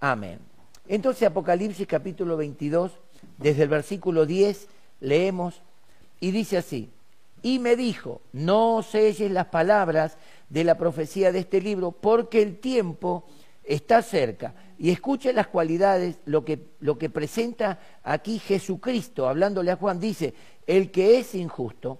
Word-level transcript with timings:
Amén. 0.00 0.38
Entonces 0.88 1.28
Apocalipsis 1.28 1.86
capítulo 1.86 2.38
22, 2.38 2.92
desde 3.36 3.64
el 3.64 3.68
versículo 3.68 4.24
10, 4.24 4.66
leemos 5.00 5.60
y 6.20 6.30
dice 6.30 6.56
así, 6.56 6.90
y 7.42 7.58
me 7.58 7.76
dijo, 7.76 8.22
no 8.32 8.82
selles 8.82 9.30
las 9.30 9.46
palabras 9.46 10.16
de 10.48 10.64
la 10.64 10.76
profecía 10.76 11.32
de 11.32 11.40
este 11.40 11.60
libro, 11.60 11.92
porque 11.92 12.40
el 12.40 12.58
tiempo 12.58 13.24
está 13.62 14.02
cerca. 14.02 14.54
Y 14.78 14.90
escuche 14.90 15.32
las 15.32 15.48
cualidades, 15.48 16.18
lo 16.24 16.44
que, 16.44 16.68
lo 16.80 16.98
que 16.98 17.10
presenta 17.10 17.78
aquí 18.02 18.38
Jesucristo, 18.38 19.28
hablándole 19.28 19.70
a 19.70 19.76
Juan, 19.76 20.00
dice, 20.00 20.34
el 20.66 20.90
que 20.90 21.18
es 21.18 21.34
injusto, 21.34 21.98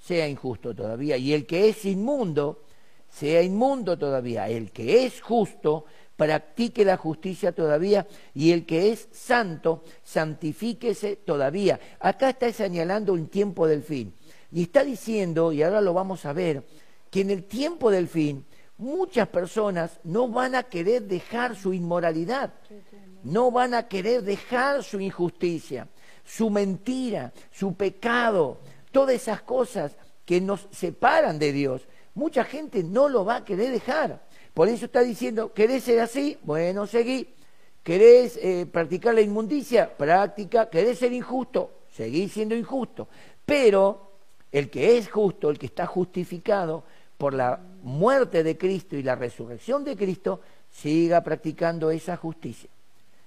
sea 0.00 0.28
injusto 0.28 0.74
todavía, 0.74 1.16
y 1.16 1.32
el 1.32 1.46
que 1.46 1.68
es 1.68 1.84
inmundo, 1.84 2.62
sea 3.08 3.42
inmundo 3.42 3.96
todavía, 3.96 4.48
el 4.48 4.72
que 4.72 5.04
es 5.04 5.20
justo, 5.20 5.84
practique 6.16 6.84
la 6.84 6.96
justicia 6.96 7.52
todavía, 7.52 8.06
y 8.34 8.52
el 8.52 8.66
que 8.66 8.92
es 8.92 9.08
santo, 9.12 9.82
santifíquese 10.02 11.16
todavía. 11.16 11.80
Acá 12.00 12.30
está 12.30 12.52
señalando 12.52 13.12
un 13.12 13.28
tiempo 13.28 13.66
del 13.66 13.82
fin. 13.82 14.14
Y 14.52 14.62
está 14.62 14.84
diciendo, 14.84 15.52
y 15.52 15.62
ahora 15.62 15.80
lo 15.80 15.94
vamos 15.94 16.24
a 16.26 16.32
ver, 16.32 16.64
que 17.10 17.22
en 17.22 17.30
el 17.30 17.44
tiempo 17.44 17.90
del 17.90 18.08
fin 18.08 18.44
muchas 18.78 19.28
personas 19.28 20.00
no 20.04 20.28
van 20.28 20.54
a 20.54 20.64
querer 20.64 21.02
dejar 21.02 21.56
su 21.56 21.72
inmoralidad, 21.72 22.54
no 23.22 23.50
van 23.50 23.74
a 23.74 23.88
querer 23.88 24.22
dejar 24.22 24.82
su 24.82 25.00
injusticia, 25.00 25.88
su 26.24 26.50
mentira, 26.50 27.32
su 27.50 27.74
pecado, 27.74 28.60
todas 28.92 29.14
esas 29.14 29.42
cosas 29.42 29.96
que 30.24 30.40
nos 30.40 30.68
separan 30.70 31.38
de 31.38 31.52
Dios. 31.52 31.88
Mucha 32.14 32.44
gente 32.44 32.82
no 32.82 33.08
lo 33.08 33.24
va 33.24 33.36
a 33.36 33.44
querer 33.44 33.72
dejar. 33.72 34.23
Por 34.54 34.68
eso 34.68 34.86
está 34.86 35.02
diciendo, 35.02 35.52
¿querés 35.52 35.82
ser 35.82 36.00
así? 36.00 36.38
Bueno, 36.42 36.86
seguí. 36.86 37.34
¿Querés 37.82 38.38
eh, 38.40 38.66
practicar 38.70 39.14
la 39.14 39.20
inmundicia? 39.20 39.94
Práctica. 39.94 40.70
¿Querés 40.70 41.00
ser 41.00 41.12
injusto? 41.12 41.80
Seguí 41.92 42.28
siendo 42.28 42.54
injusto. 42.54 43.08
Pero 43.44 44.12
el 44.52 44.70
que 44.70 44.96
es 44.96 45.10
justo, 45.10 45.50
el 45.50 45.58
que 45.58 45.66
está 45.66 45.86
justificado 45.86 46.84
por 47.18 47.34
la 47.34 47.60
muerte 47.82 48.42
de 48.42 48.56
Cristo 48.56 48.96
y 48.96 49.02
la 49.02 49.16
resurrección 49.16 49.84
de 49.84 49.96
Cristo, 49.96 50.40
siga 50.70 51.22
practicando 51.22 51.90
esa 51.90 52.16
justicia. 52.16 52.70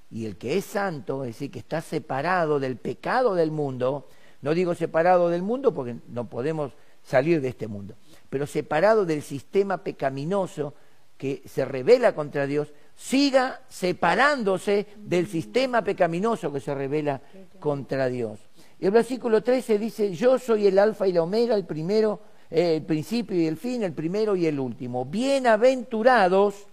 Y 0.09 0.25
el 0.25 0.37
que 0.37 0.57
es 0.57 0.65
santo, 0.65 1.23
es 1.23 1.31
decir, 1.31 1.51
que 1.51 1.59
está 1.59 1.81
separado 1.81 2.59
del 2.59 2.77
pecado 2.77 3.35
del 3.35 3.51
mundo, 3.51 4.07
no 4.41 4.53
digo 4.53 4.73
separado 4.75 5.29
del 5.29 5.41
mundo 5.41 5.73
porque 5.73 5.97
no 6.07 6.29
podemos 6.29 6.71
salir 7.03 7.41
de 7.41 7.49
este 7.49 7.67
mundo, 7.67 7.95
pero 8.29 8.47
separado 8.47 9.05
del 9.05 9.21
sistema 9.21 9.77
pecaminoso 9.83 10.73
que 11.17 11.41
se 11.45 11.65
revela 11.65 12.13
contra 12.13 12.45
Dios, 12.45 12.71
siga 12.95 13.61
separándose 13.67 14.87
del 14.97 15.27
sistema 15.27 15.83
pecaminoso 15.83 16.53
que 16.53 16.59
se 16.59 16.73
revela 16.73 17.21
contra 17.59 18.07
Dios. 18.07 18.39
Y 18.79 18.85
el 18.85 18.91
versículo 18.91 19.41
13 19.41 19.79
dice, 19.79 20.13
yo 20.13 20.37
soy 20.37 20.67
el 20.67 20.77
alfa 20.77 21.07
y 21.07 21.13
la 21.13 21.23
omega, 21.23 21.55
el 21.55 21.65
primero, 21.65 22.21
eh, 22.49 22.75
el 22.77 22.83
principio 22.83 23.35
y 23.35 23.47
el 23.47 23.57
fin, 23.57 23.83
el 23.83 23.93
primero 23.93 24.35
y 24.35 24.45
el 24.45 24.59
último. 24.59 25.05
Bienaventurados 25.05 26.67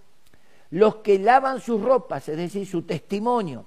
los 0.70 0.96
que 0.96 1.18
lavan 1.18 1.60
sus 1.60 1.80
ropas, 1.80 2.28
es 2.28 2.36
decir, 2.36 2.66
su 2.66 2.82
testimonio. 2.82 3.66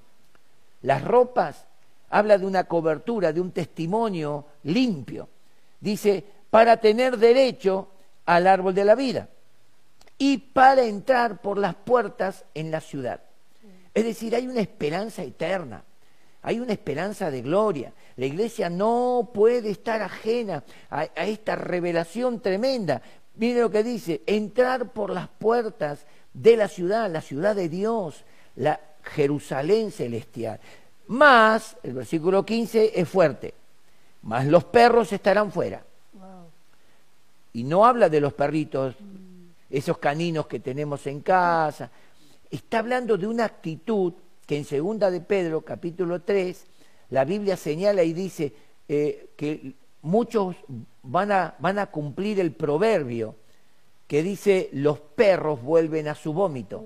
Las 0.84 1.04
ropas 1.04 1.66
habla 2.10 2.38
de 2.38 2.46
una 2.46 2.66
cobertura, 2.66 3.34
de 3.34 3.42
un 3.42 3.52
testimonio 3.52 4.46
limpio. 4.64 5.28
Dice, 5.80 6.24
para 6.50 6.78
tener 6.78 7.18
derecho 7.18 7.90
al 8.26 8.46
árbol 8.46 8.76
de 8.76 8.86
la 8.86 8.96
vida 8.96 9.30
y 10.18 10.38
para 10.38 10.84
entrar 10.84 11.42
por 11.42 11.58
las 11.58 11.76
puertas 11.76 12.46
en 12.54 12.72
la 12.72 12.82
ciudad. 12.82 13.22
Es 13.94 14.04
decir, 14.04 14.36
hay 14.36 14.48
una 14.48 14.62
esperanza 14.62 15.24
eterna, 15.24 15.84
hay 16.42 16.60
una 16.60 16.74
esperanza 16.74 17.32
de 17.32 17.42
gloria. 17.42 17.94
La 18.16 18.26
iglesia 18.26 18.70
no 18.70 19.32
puede 19.34 19.70
estar 19.70 20.02
ajena 20.02 20.64
a, 20.90 21.06
esta 21.26 21.56
revelación 21.56 22.40
tremenda. 22.40 23.02
Mire 23.36 23.62
lo 23.62 23.72
que 23.72 23.84
dice, 23.84 24.22
entrar 24.26 24.92
por 24.92 25.12
las 25.12 25.28
puertas 25.28 26.06
de 26.34 26.58
la 26.58 26.68
ciudad, 26.68 27.12
la 27.12 27.22
ciudad 27.22 27.56
de 27.56 27.70
Dios, 27.70 28.24
la 28.56 28.80
Jerusalén 29.04 29.92
celestial. 29.92 30.60
Más, 31.08 31.78
el 31.84 31.94
versículo 31.94 32.46
15 32.46 33.00
es 33.00 33.08
fuerte, 33.08 33.54
más 34.24 34.46
los 34.46 34.64
perros 34.66 35.14
estarán 35.14 35.52
fuera. 35.52 35.84
Y 37.54 37.64
no 37.64 37.86
habla 37.86 38.10
de 38.10 38.22
los 38.22 38.34
perritos, 38.34 38.96
esos 39.70 39.98
caninos 39.98 40.48
que 40.48 40.60
tenemos 40.60 41.06
en 41.08 41.22
casa. 41.22 41.92
Está 42.50 42.80
hablando 42.80 43.18
de 43.18 43.28
una 43.28 43.46
actitud 43.46 44.14
que 44.46 44.58
en 44.58 44.66
segunda 44.66 45.12
de 45.12 45.22
Pedro, 45.22 45.62
capítulo 45.62 46.22
3, 46.22 46.66
la 47.10 47.26
Biblia 47.26 47.58
señala 47.58 48.04
y 48.04 48.14
dice 48.14 48.54
eh, 48.88 49.32
que 49.36 49.74
muchos 50.02 50.56
van 51.04 51.32
a, 51.32 51.56
van 51.60 51.80
a 51.80 51.88
cumplir 51.88 52.40
el 52.40 52.54
proverbio 52.54 53.36
que 54.08 54.24
dice 54.24 54.70
los 54.72 55.00
perros 55.00 55.62
vuelven 55.62 56.08
a 56.08 56.16
su 56.16 56.34
vómito. 56.34 56.84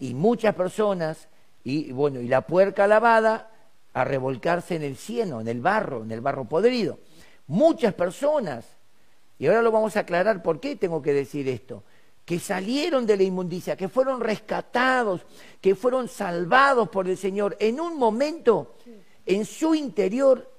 Y 0.00 0.14
muchas 0.14 0.54
personas, 0.54 1.28
y 1.64 1.92
bueno, 1.92 2.20
y 2.20 2.28
la 2.28 2.42
puerca 2.42 2.86
lavada 2.86 3.50
a 3.92 4.04
revolcarse 4.04 4.76
en 4.76 4.82
el 4.82 4.96
cieno, 4.96 5.40
en 5.40 5.48
el 5.48 5.60
barro, 5.60 6.02
en 6.02 6.10
el 6.10 6.20
barro 6.20 6.44
podrido. 6.44 6.98
Muchas 7.46 7.94
personas, 7.94 8.77
y 9.38 9.46
ahora 9.46 9.62
lo 9.62 9.70
vamos 9.70 9.96
a 9.96 10.00
aclarar 10.00 10.42
por 10.42 10.60
qué 10.60 10.76
tengo 10.76 11.00
que 11.00 11.12
decir 11.12 11.48
esto, 11.48 11.82
que 12.24 12.38
salieron 12.38 13.06
de 13.06 13.16
la 13.16 13.22
inmundicia, 13.22 13.76
que 13.76 13.88
fueron 13.88 14.20
rescatados, 14.20 15.22
que 15.60 15.74
fueron 15.74 16.08
salvados 16.08 16.88
por 16.88 17.08
el 17.08 17.16
Señor, 17.16 17.56
en 17.58 17.80
un 17.80 17.96
momento 17.96 18.74
en 19.24 19.44
su 19.44 19.74
interior 19.74 20.50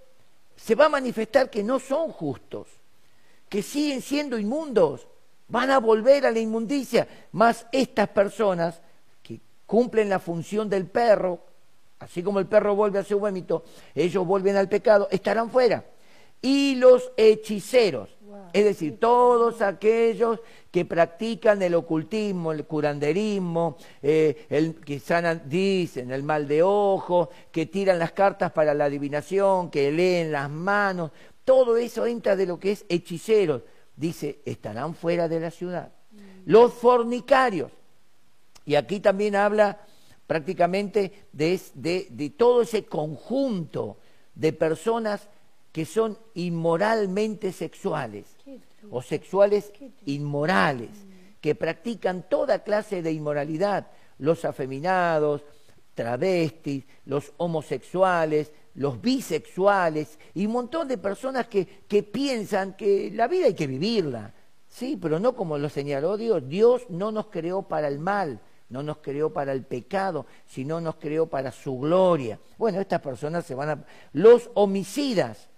se 0.55 0.75
va 0.75 0.85
a 0.85 0.89
manifestar 0.89 1.49
que 1.49 1.63
no 1.63 1.79
son 1.79 2.11
justos, 2.11 2.67
que 3.47 3.61
siguen 3.61 4.01
siendo 4.01 4.37
inmundos, 4.37 5.07
van 5.47 5.71
a 5.71 5.79
volver 5.79 6.25
a 6.25 6.31
la 6.31 6.39
inmundicia, 6.39 7.07
más 7.31 7.65
estas 7.71 8.09
personas 8.09 8.81
que 9.21 9.39
cumplen 9.65 10.09
la 10.09 10.19
función 10.19 10.69
del 10.69 10.85
perro, 10.85 11.39
así 11.99 12.23
como 12.23 12.39
el 12.39 12.45
perro 12.45 12.75
vuelve 12.75 12.99
a 12.99 13.03
su 13.03 13.19
vómito, 13.19 13.63
ellos 13.93 14.25
vuelven 14.25 14.55
al 14.55 14.69
pecado, 14.69 15.07
estarán 15.11 15.49
fuera. 15.49 15.83
Y 16.41 16.75
los 16.75 17.11
hechiceros, 17.17 18.09
es 18.53 18.63
decir, 18.63 18.99
todos 18.99 19.61
aquellos 19.61 20.39
que 20.71 20.85
practican 20.85 21.61
el 21.61 21.73
ocultismo, 21.73 22.51
el 22.51 22.65
curanderismo, 22.65 23.77
eh, 24.01 24.45
el, 24.49 24.75
que 24.75 24.99
sanan, 24.99 25.43
dicen 25.45 26.11
el 26.11 26.23
mal 26.23 26.47
de 26.47 26.61
ojo, 26.61 27.29
que 27.51 27.65
tiran 27.65 27.99
las 27.99 28.11
cartas 28.11 28.51
para 28.51 28.73
la 28.73 28.85
adivinación, 28.85 29.71
que 29.71 29.91
leen 29.91 30.31
las 30.31 30.49
manos, 30.49 31.11
todo 31.43 31.77
eso 31.77 32.05
entra 32.05 32.35
de 32.35 32.45
lo 32.45 32.59
que 32.59 32.71
es 32.71 32.85
hechiceros. 32.89 33.63
Dice, 33.95 34.39
estarán 34.45 34.93
fuera 34.93 35.27
de 35.27 35.39
la 35.39 35.51
ciudad. 35.51 35.91
Los 36.45 36.73
fornicarios. 36.73 37.71
Y 38.65 38.75
aquí 38.75 38.99
también 38.99 39.35
habla 39.35 39.79
prácticamente 40.27 41.27
de 41.33 42.33
todo 42.37 42.61
ese 42.61 42.85
conjunto 42.85 43.97
de 44.35 44.53
personas 44.53 45.27
que 45.71 45.85
son 45.85 46.17
inmoralmente 46.35 47.51
sexuales 47.51 48.38
o 48.89 49.01
sexuales 49.01 49.71
inmorales, 50.05 50.89
que 51.41 51.55
practican 51.55 52.27
toda 52.29 52.63
clase 52.63 53.01
de 53.01 53.11
inmoralidad, 53.11 53.87
los 54.17 54.45
afeminados, 54.45 55.43
travestis, 55.93 56.85
los 57.05 57.33
homosexuales, 57.37 58.51
los 58.75 59.01
bisexuales 59.01 60.17
y 60.33 60.45
un 60.45 60.53
montón 60.53 60.87
de 60.87 60.97
personas 60.97 61.47
que, 61.47 61.65
que 61.65 62.03
piensan 62.03 62.75
que 62.77 63.11
la 63.11 63.27
vida 63.27 63.47
hay 63.47 63.53
que 63.53 63.67
vivirla, 63.67 64.33
sí, 64.67 64.97
pero 65.01 65.19
no 65.19 65.35
como 65.35 65.57
lo 65.57 65.69
señaló 65.69 66.15
Dios. 66.15 66.47
Dios 66.47 66.83
no 66.89 67.11
nos 67.11 67.27
creó 67.27 67.63
para 67.63 67.87
el 67.87 67.99
mal, 67.99 68.39
no 68.69 68.83
nos 68.83 68.97
creó 68.99 69.33
para 69.33 69.51
el 69.51 69.63
pecado, 69.63 70.25
sino 70.45 70.79
nos 70.79 70.95
creó 70.95 71.27
para 71.27 71.51
su 71.51 71.77
gloria. 71.79 72.39
Bueno, 72.57 72.79
estas 72.79 73.01
personas 73.01 73.45
se 73.45 73.55
van 73.55 73.69
a... 73.69 73.85
Los 74.13 74.49
homicidas, 74.53 75.48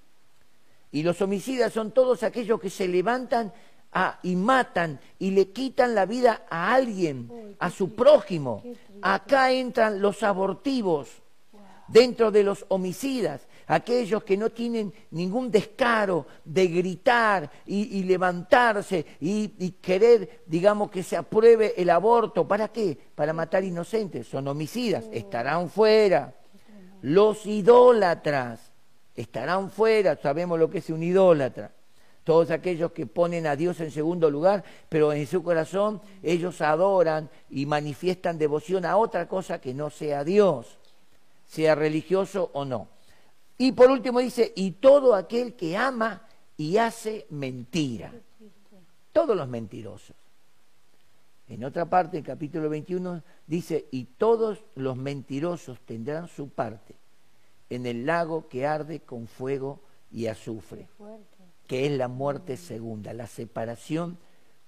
y 0.92 1.04
los 1.04 1.22
homicidas 1.22 1.74
son 1.74 1.92
todos 1.92 2.24
aquellos 2.24 2.60
que 2.60 2.70
se 2.70 2.88
levantan 2.88 3.54
y 4.24 4.36
matan 4.36 5.00
y 5.20 5.32
le 5.32 5.50
quitan 5.50 5.96
la 5.96 6.06
vida 6.06 6.46
a 6.50 6.74
alguien, 6.74 7.56
a 7.60 7.70
su 7.70 7.94
prójimo. 7.94 8.64
Acá 9.02 9.52
entran 9.52 10.02
los 10.02 10.24
abortivos 10.24 11.10
dentro 11.88 12.32
de 12.32 12.44
los 12.44 12.66
homicidas, 12.70 13.48
aquellos 13.68 14.24
que 14.24 14.38
no 14.38 14.50
tienen 14.50 14.94
ningún 15.12 15.52
descaro 15.52 16.26
de 16.46 16.68
gritar 16.68 17.50
y, 17.66 18.04
levantarse 18.04 19.06
y, 19.20 19.54
y, 19.60 19.72
querer, 19.72 20.44
digamos, 20.46 20.90
que 20.90 21.04
se 21.04 21.18
apruebe 21.18 21.74
el 21.78 21.90
aborto. 21.90 22.48
¿Para 22.48 22.70
qué? 22.70 22.98
Para 23.16 23.34
matar 23.34 23.64
inocentes. 23.64 24.28
Son 24.28 24.48
homicidas, 24.48 25.06
estarán 25.12 25.70
fuera. 25.70 26.34
Los 27.02 27.46
idólatras 27.46 28.71
estarán 29.16 29.70
fuera, 29.70 30.16
sabemos 30.16 30.60
lo 30.60 30.70
que 30.70 30.80
es 30.80 30.90
un 30.90 31.04
idólatra. 31.04 31.72
todos 32.24 32.52
aquellos 32.52 32.92
que 32.92 33.08
ponen 33.08 33.48
a 33.48 33.56
Dios 33.56 33.80
en 33.80 33.90
segundo 33.90 34.30
lugar, 34.30 34.64
pero 34.90 35.12
en 35.12 35.26
su 35.26 35.42
corazón 35.42 36.00
ellos 36.22 36.62
adoran 36.62 37.30
y 37.50 37.66
manifiestan 37.66 38.38
devoción 38.38 38.86
a 38.86 38.98
otra 38.98 39.28
cosa 39.28 39.60
que 39.60 39.74
no 39.74 39.90
sea 39.90 40.24
Dios, 40.24 40.78
sea 41.48 41.74
religioso 41.74 42.52
o 42.54 42.64
no. 42.64 42.88
Y 43.58 43.72
por 43.72 43.90
último 43.90 44.20
dice, 44.20 44.54
y 44.56 44.72
todo 44.72 45.16
aquel 45.16 45.56
que 45.56 45.76
ama 45.76 46.22
y 46.58 46.78
hace 46.78 47.26
mentira. 47.32 48.14
Todos 49.12 49.36
los 49.36 49.48
mentirosos. 49.48 50.16
En 51.50 51.64
otra 51.66 51.86
parte, 51.86 52.20
el 52.20 52.24
capítulo 52.24 52.70
21, 52.70 53.24
dice, 53.48 53.88
y 53.92 54.06
todos 54.06 54.60
los 54.76 54.96
mentirosos 54.96 55.80
tendrán 55.82 56.28
su 56.28 56.50
parte 56.50 57.01
en 57.72 57.88
el 57.88 58.06
lago 58.06 58.48
que 58.48 58.68
arde 58.68 59.00
con 59.00 59.28
fuego 59.28 59.80
y 60.12 60.28
azufre 60.28 60.88
que 61.72 61.86
es 61.86 61.94
la 61.94 62.10
muerte 62.10 62.58
segunda, 62.58 63.14
la 63.14 63.28
separación 63.28 64.18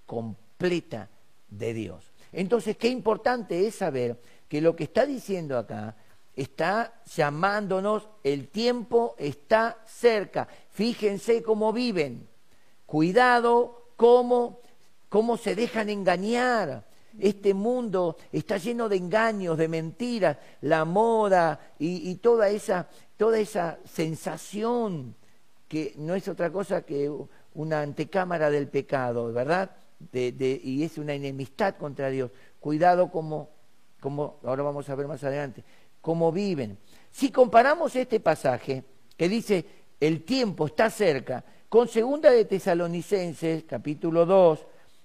completa 0.05 1.09
de 1.49 1.73
Dios. 1.73 2.13
Entonces, 2.31 2.77
qué 2.77 2.87
importante 2.87 3.67
es 3.67 3.75
saber 3.75 4.21
que 4.47 4.61
lo 4.61 4.73
que 4.73 4.85
está 4.85 5.05
diciendo 5.05 5.57
acá 5.57 5.97
está 6.33 7.01
llamándonos, 7.13 8.07
el 8.23 8.47
tiempo 8.47 9.15
está 9.17 9.79
cerca. 9.85 10.47
Fíjense 10.71 11.43
cómo 11.43 11.73
viven. 11.73 12.25
Cuidado 12.85 13.89
cómo, 13.97 14.61
cómo 15.09 15.35
se 15.35 15.55
dejan 15.55 15.89
engañar. 15.89 16.85
Este 17.19 17.53
mundo 17.53 18.17
está 18.31 18.57
lleno 18.57 18.89
de 18.89 18.97
engaños, 18.97 19.57
de 19.57 19.67
mentiras, 19.67 20.37
la 20.61 20.83
moda 20.85 21.59
y, 21.77 22.15
toda, 22.15 22.49
esa, 22.49 22.87
toda 23.17 23.39
esa 23.39 23.77
sensación 23.85 25.15
que 25.67 25.93
no 25.97 26.15
es 26.15 26.27
otra 26.27 26.51
cosa 26.51 26.83
que 26.83 27.11
una 27.53 27.81
antecámara 27.81 28.49
del 28.49 28.67
pecado, 28.67 29.31
¿verdad? 29.31 29.71
y 30.11 30.83
es 30.83 30.97
una 30.97 31.13
enemistad 31.13 31.75
contra 31.77 32.09
Dios. 32.09 32.31
Cuidado 32.59 33.09
como, 33.09 33.49
como, 33.99 34.39
ahora 34.43 34.63
vamos 34.63 34.89
a 34.89 34.95
ver 34.95 35.07
más 35.07 35.23
adelante, 35.23 35.63
cómo 36.01 36.31
viven. 36.31 36.77
Si 37.11 37.31
comparamos 37.31 37.95
este 37.95 38.19
pasaje 38.19 38.83
que 39.15 39.29
dice 39.29 39.65
el 39.99 40.25
tiempo 40.25 40.65
está 40.65 40.89
cerca, 40.89 41.45
con 41.69 41.87
segunda 41.87 42.29
de 42.29 42.45
Tesalonicenses, 42.45 43.63
capítulo 43.63 44.25
2, 44.25 44.59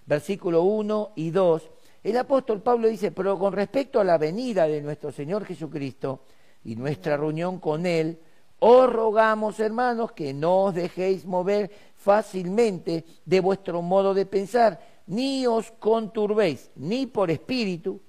versículo 0.07 0.63
1 0.65 1.13
y 1.17 1.31
2, 1.31 1.71
el 2.11 2.17
apóstol 2.19 2.63
Pablo 2.63 2.89
dice, 2.89 3.11
pero 3.11 3.39
con 3.39 3.53
respecto 3.53 4.01
a 4.01 4.05
la 4.05 4.19
venida 4.19 4.67
de 4.67 4.81
nuestro 4.81 5.11
Señor 5.13 5.45
Jesucristo 5.45 6.21
y 6.65 6.77
nuestra 6.77 7.17
reunión 7.17 7.59
con 7.59 7.87
Él, 7.87 8.19
os 8.61 8.93
rogamos, 8.93 9.61
hermanos, 9.61 10.13
que 10.13 10.35
no 10.35 10.65
os 10.65 10.75
dejéis 10.75 11.25
mover 11.25 11.71
fácilmente 11.97 13.05
de 13.25 13.41
vuestro 13.41 13.83
modo 13.83 14.15
de 14.15 14.27
pensar, 14.27 14.81
ni 15.07 15.47
os 15.47 15.71
conturbéis, 15.73 16.71
ni 16.77 17.07
por 17.07 17.31
espíritu, 17.31 18.01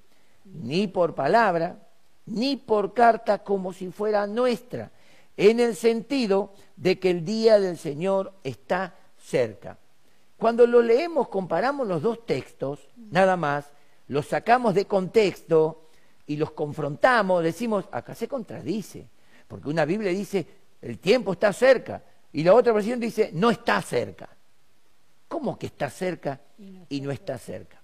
ni 0.45 0.87
por 0.87 1.13
palabra, 1.13 1.87
ni 2.25 2.55
por 2.57 2.93
carta 2.93 3.43
como 3.43 3.73
si 3.73 3.91
fuera 3.91 4.27
nuestra, 4.27 4.91
en 5.37 5.59
el 5.59 5.75
sentido 5.75 6.53
de 6.75 6.99
que 6.99 7.11
el 7.11 7.23
día 7.23 7.59
del 7.59 7.77
Señor 7.77 8.33
está 8.43 8.95
cerca. 9.17 9.77
Cuando 10.37 10.65
lo 10.65 10.81
leemos, 10.81 11.27
comparamos 11.27 11.87
los 11.87 12.01
dos 12.01 12.25
textos, 12.25 12.79
nada 12.95 13.35
más, 13.37 13.71
los 14.09 14.27
sacamos 14.27 14.75
de 14.75 14.85
contexto 14.85 15.89
y 16.27 16.35
los 16.35 16.51
confrontamos, 16.51 17.43
decimos, 17.43 17.85
acá 17.91 18.13
se 18.13 18.27
contradice. 18.27 19.07
Porque 19.47 19.69
una 19.69 19.85
Biblia 19.85 20.11
dice, 20.11 20.45
el 20.81 20.99
tiempo 20.99 21.33
está 21.33 21.53
cerca, 21.53 22.03
y 22.31 22.43
la 22.43 22.53
otra 22.53 22.73
versión 22.73 22.99
dice, 22.99 23.31
no 23.33 23.49
está 23.49 23.81
cerca. 23.81 24.29
¿Cómo 25.27 25.57
que 25.57 25.67
está 25.67 25.89
cerca 25.89 26.41
y 26.89 27.01
no 27.01 27.11
está 27.11 27.37
cerca? 27.37 27.81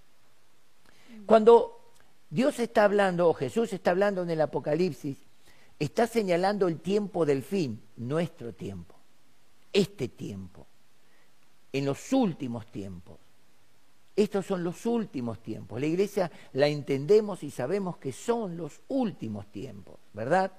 Cuando 1.26 1.92
Dios 2.28 2.58
está 2.58 2.84
hablando, 2.84 3.28
o 3.28 3.34
Jesús 3.34 3.72
está 3.72 3.92
hablando 3.92 4.22
en 4.22 4.30
el 4.30 4.40
Apocalipsis, 4.40 5.16
está 5.78 6.06
señalando 6.06 6.68
el 6.68 6.80
tiempo 6.80 7.24
del 7.24 7.42
fin, 7.42 7.80
nuestro 7.96 8.52
tiempo, 8.52 8.94
este 9.72 10.08
tiempo, 10.08 10.66
en 11.72 11.84
los 11.84 12.12
últimos 12.12 12.66
tiempos. 12.66 13.18
Estos 14.16 14.46
son 14.46 14.64
los 14.64 14.86
últimos 14.86 15.40
tiempos. 15.42 15.78
La 15.78 15.86
iglesia 15.86 16.30
la 16.54 16.66
entendemos 16.68 17.42
y 17.42 17.50
sabemos 17.50 17.98
que 17.98 18.12
son 18.12 18.56
los 18.56 18.80
últimos 18.88 19.46
tiempos, 19.52 19.96
¿verdad? 20.14 20.50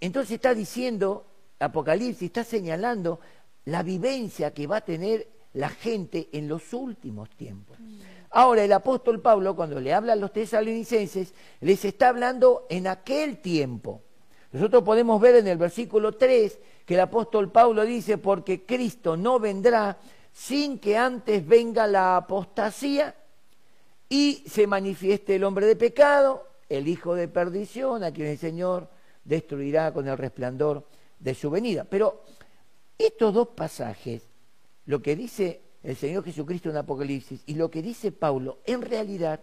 Entonces 0.00 0.32
está 0.32 0.54
diciendo, 0.54 1.24
Apocalipsis 1.58 2.26
está 2.26 2.44
señalando 2.44 3.20
la 3.64 3.82
vivencia 3.82 4.52
que 4.52 4.66
va 4.66 4.76
a 4.76 4.84
tener 4.84 5.26
la 5.54 5.70
gente 5.70 6.28
en 6.32 6.46
los 6.46 6.74
últimos 6.74 7.30
tiempos. 7.30 7.78
Ahora 8.30 8.64
el 8.64 8.72
apóstol 8.72 9.22
Pablo, 9.22 9.56
cuando 9.56 9.80
le 9.80 9.94
habla 9.94 10.12
a 10.12 10.16
los 10.16 10.32
tesalonicenses, 10.32 11.32
les 11.60 11.84
está 11.84 12.08
hablando 12.08 12.66
en 12.68 12.86
aquel 12.86 13.38
tiempo. 13.38 14.02
Nosotros 14.52 14.82
podemos 14.82 15.20
ver 15.20 15.36
en 15.36 15.46
el 15.46 15.56
versículo 15.56 16.12
3 16.12 16.58
que 16.84 16.94
el 16.94 17.00
apóstol 17.00 17.50
Pablo 17.50 17.84
dice, 17.84 18.18
porque 18.18 18.66
Cristo 18.66 19.16
no 19.16 19.38
vendrá 19.38 19.98
sin 20.34 20.80
que 20.80 20.98
antes 20.98 21.46
venga 21.46 21.86
la 21.86 22.16
apostasía 22.16 23.14
y 24.08 24.42
se 24.46 24.66
manifieste 24.66 25.36
el 25.36 25.44
hombre 25.44 25.64
de 25.64 25.76
pecado, 25.76 26.46
el 26.68 26.88
hijo 26.88 27.14
de 27.14 27.28
perdición, 27.28 28.02
a 28.02 28.12
quien 28.12 28.26
el 28.26 28.38
Señor 28.38 28.90
destruirá 29.24 29.92
con 29.94 30.08
el 30.08 30.18
resplandor 30.18 30.86
de 31.20 31.34
su 31.34 31.50
venida. 31.50 31.84
Pero 31.84 32.24
estos 32.98 33.32
dos 33.32 33.48
pasajes, 33.48 34.28
lo 34.86 35.00
que 35.00 35.14
dice 35.14 35.62
el 35.84 35.94
Señor 35.94 36.24
Jesucristo 36.24 36.68
en 36.68 36.78
Apocalipsis 36.78 37.42
y 37.46 37.54
lo 37.54 37.70
que 37.70 37.80
dice 37.80 38.10
Pablo, 38.10 38.58
en 38.66 38.82
realidad 38.82 39.40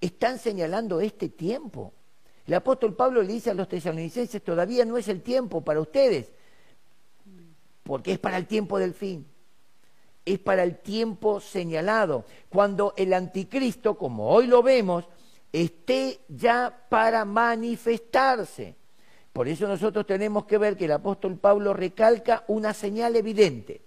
están 0.00 0.38
señalando 0.38 1.00
este 1.00 1.28
tiempo. 1.28 1.92
El 2.46 2.54
apóstol 2.54 2.96
Pablo 2.96 3.22
le 3.22 3.34
dice 3.34 3.50
a 3.50 3.54
los 3.54 3.68
tesalonicenses, 3.68 4.42
todavía 4.42 4.86
no 4.86 4.96
es 4.96 5.08
el 5.08 5.20
tiempo 5.20 5.60
para 5.60 5.80
ustedes, 5.80 6.32
porque 7.82 8.12
es 8.12 8.18
para 8.18 8.38
el 8.38 8.46
tiempo 8.46 8.78
del 8.78 8.94
fin, 8.94 9.26
es 10.24 10.38
para 10.38 10.62
el 10.62 10.78
tiempo 10.78 11.40
señalado, 11.40 12.24
cuando 12.48 12.94
el 12.96 13.12
anticristo, 13.12 13.96
como 13.98 14.28
hoy 14.28 14.46
lo 14.46 14.62
vemos, 14.62 15.08
esté 15.52 16.20
ya 16.28 16.86
para 16.88 17.24
manifestarse. 17.24 18.76
Por 19.32 19.48
eso 19.48 19.66
nosotros 19.66 20.06
tenemos 20.06 20.44
que 20.44 20.58
ver 20.58 20.76
que 20.76 20.84
el 20.84 20.92
apóstol 20.92 21.38
Pablo 21.38 21.72
recalca 21.74 22.44
una 22.48 22.74
señal 22.74 23.16
evidente. 23.16 23.80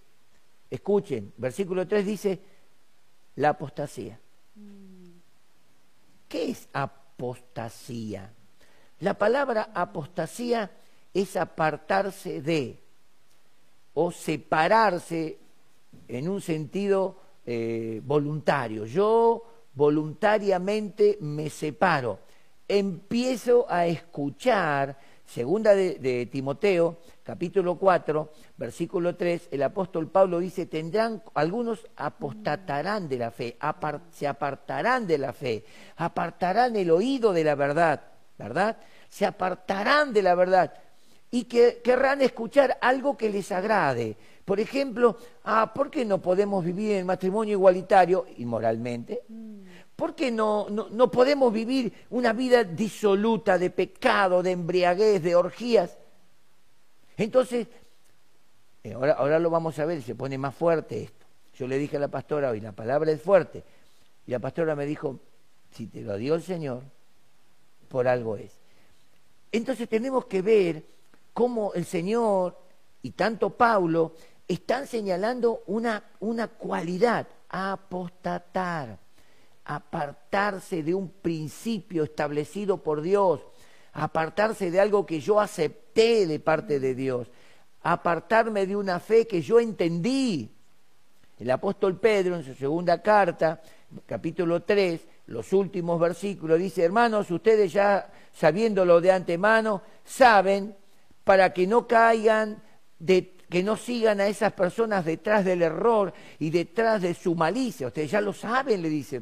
Escuchen, 0.69 1.33
versículo 1.37 1.87
3 1.87 2.05
dice, 2.05 2.39
la 3.35 3.49
apostasía. 3.49 4.19
¿Qué 6.27 6.49
es 6.49 6.67
apostasía? 6.73 8.31
La 8.99 9.13
palabra 9.13 9.69
apostasía 9.73 10.71
es 11.13 11.37
apartarse 11.37 12.41
de 12.41 12.79
o 13.93 14.11
separarse 14.11 15.37
en 16.07 16.29
un 16.29 16.41
sentido 16.41 17.17
eh, 17.45 18.01
voluntario. 18.03 18.85
Yo 18.85 19.43
voluntariamente 19.73 21.17
me 21.21 21.49
separo, 21.49 22.19
empiezo 22.67 23.65
a 23.69 23.85
escuchar 23.85 24.97
Segunda 25.25 25.73
de, 25.73 26.29
Timoteo, 26.31 26.99
capítulo 27.23 27.77
4, 27.77 28.31
versículo 28.57 29.15
3, 29.15 29.49
el 29.51 29.63
apóstol 29.63 30.09
Pablo 30.09 30.39
dice, 30.39 30.67
tendrán, 30.67 31.23
algunos 31.33 31.87
apostatarán 31.95 33.09
de 33.09 33.17
la 33.17 33.31
fe, 33.31 33.57
se 34.11 34.27
apartarán 34.27 35.07
de 35.07 35.17
la 35.17 35.33
fe, 35.33 35.65
apartarán 35.97 36.75
el 36.75 36.91
oído 36.91 37.33
de 37.33 37.43
la 37.43 37.55
verdad, 37.55 38.01
¿verdad? 38.37 38.77
Se 39.09 39.25
apartarán 39.25 40.13
de 40.13 40.21
la 40.21 40.35
verdad 40.35 40.73
y 41.31 41.45
que 41.45 41.81
querrán 41.83 42.21
escuchar 42.21 42.77
algo 42.79 43.17
que 43.17 43.29
les 43.29 43.51
agrade. 43.51 44.15
Por 44.45 44.59
ejemplo, 44.59 45.17
ah, 45.43 45.73
¿por 45.73 45.89
qué 45.89 46.05
no 46.05 46.21
podemos 46.21 46.63
vivir 46.63 46.91
en 46.91 47.07
matrimonio 47.07 47.53
igualitario 47.53 48.27
inmoralmente? 48.37 49.23
¿Por 49.95 50.13
qué 50.13 50.29
no, 50.29 50.69
no, 50.69 51.11
podemos 51.11 51.51
vivir 51.51 51.91
una 52.11 52.31
vida 52.31 52.63
disoluta 52.63 53.57
de 53.57 53.71
pecado, 53.71 54.43
de 54.43 54.51
embriaguez, 54.51 55.23
de 55.23 55.35
orgías? 55.35 55.97
Entonces, 57.17 57.67
eh, 58.83 58.93
ahora, 58.93 59.13
ahora 59.13 59.39
lo 59.39 59.49
vamos 59.49 59.79
a 59.79 59.85
ver, 59.85 60.03
se 60.03 60.13
pone 60.13 60.37
más 60.37 60.53
fuerte 60.53 61.03
esto. 61.03 61.25
Yo 61.55 61.67
le 61.67 61.79
dije 61.79 61.97
a 61.97 62.01
la 62.01 62.09
pastora 62.09 62.51
hoy, 62.51 62.61
la 62.61 62.73
palabra 62.73 63.11
es 63.11 63.21
fuerte. 63.21 63.63
Y 64.27 64.31
la 64.31 64.39
pastora 64.39 64.75
me 64.75 64.85
dijo, 64.85 65.19
si 65.71 65.87
te 65.87 66.01
lo 66.01 66.17
dio 66.17 66.35
el 66.35 66.43
Señor, 66.43 66.83
por 67.87 68.07
algo 68.07 68.35
es. 68.37 68.51
Entonces 69.51 69.89
tenemos 69.89 70.25
que 70.25 70.41
ver 70.41 70.83
cómo 71.33 71.73
el 71.73 71.85
Señor 71.85 72.57
y 73.01 73.11
tanto 73.11 73.51
Pablo 73.51 74.13
están 74.47 74.87
señalando 74.87 75.63
una, 75.67 76.03
una 76.19 76.47
cualidad, 76.47 77.27
apostatar 77.49 78.99
apartarse 79.65 80.83
de 80.83 80.93
un 80.93 81.09
principio 81.09 82.03
establecido 82.03 82.77
por 82.77 83.01
Dios, 83.01 83.41
apartarse 83.93 84.69
de 84.69 84.79
algo 84.79 85.05
que 85.05 85.19
yo 85.19 85.39
acepté 85.39 86.27
de 86.27 86.39
parte 86.39 86.79
de 86.79 86.93
Dios, 86.93 87.27
apartarme 87.81 88.67
de 88.67 88.75
una 88.75 88.99
fe 88.99 89.27
que 89.27 89.41
yo 89.41 89.59
entendí. 89.59 90.51
El 91.39 91.51
apóstol 91.51 91.99
Pedro 91.99 92.35
en 92.35 92.43
su 92.43 92.53
segunda 92.53 93.01
carta, 93.01 93.61
capítulo 94.05 94.61
3, 94.63 95.01
los 95.27 95.51
últimos 95.53 95.99
versículos, 95.99 96.59
dice, 96.59 96.83
hermanos, 96.83 97.31
ustedes 97.31 97.73
ya 97.73 98.11
sabiéndolo 98.31 99.01
de 99.01 99.11
antemano, 99.11 99.81
saben 100.03 100.75
para 101.23 101.51
que 101.51 101.65
no 101.65 101.87
caigan, 101.87 102.61
de, 102.99 103.34
que 103.49 103.63
no 103.63 103.77
sigan 103.77 104.19
a 104.19 104.27
esas 104.27 104.53
personas 104.53 105.05
detrás 105.05 105.45
del 105.45 105.61
error 105.61 106.13
y 106.39 106.49
detrás 106.49 107.01
de 107.01 107.13
su 107.13 107.35
malicia. 107.35 107.87
Ustedes 107.87 108.11
ya 108.11 108.21
lo 108.21 108.33
saben, 108.33 108.81
le 108.81 108.89
dice 108.89 109.21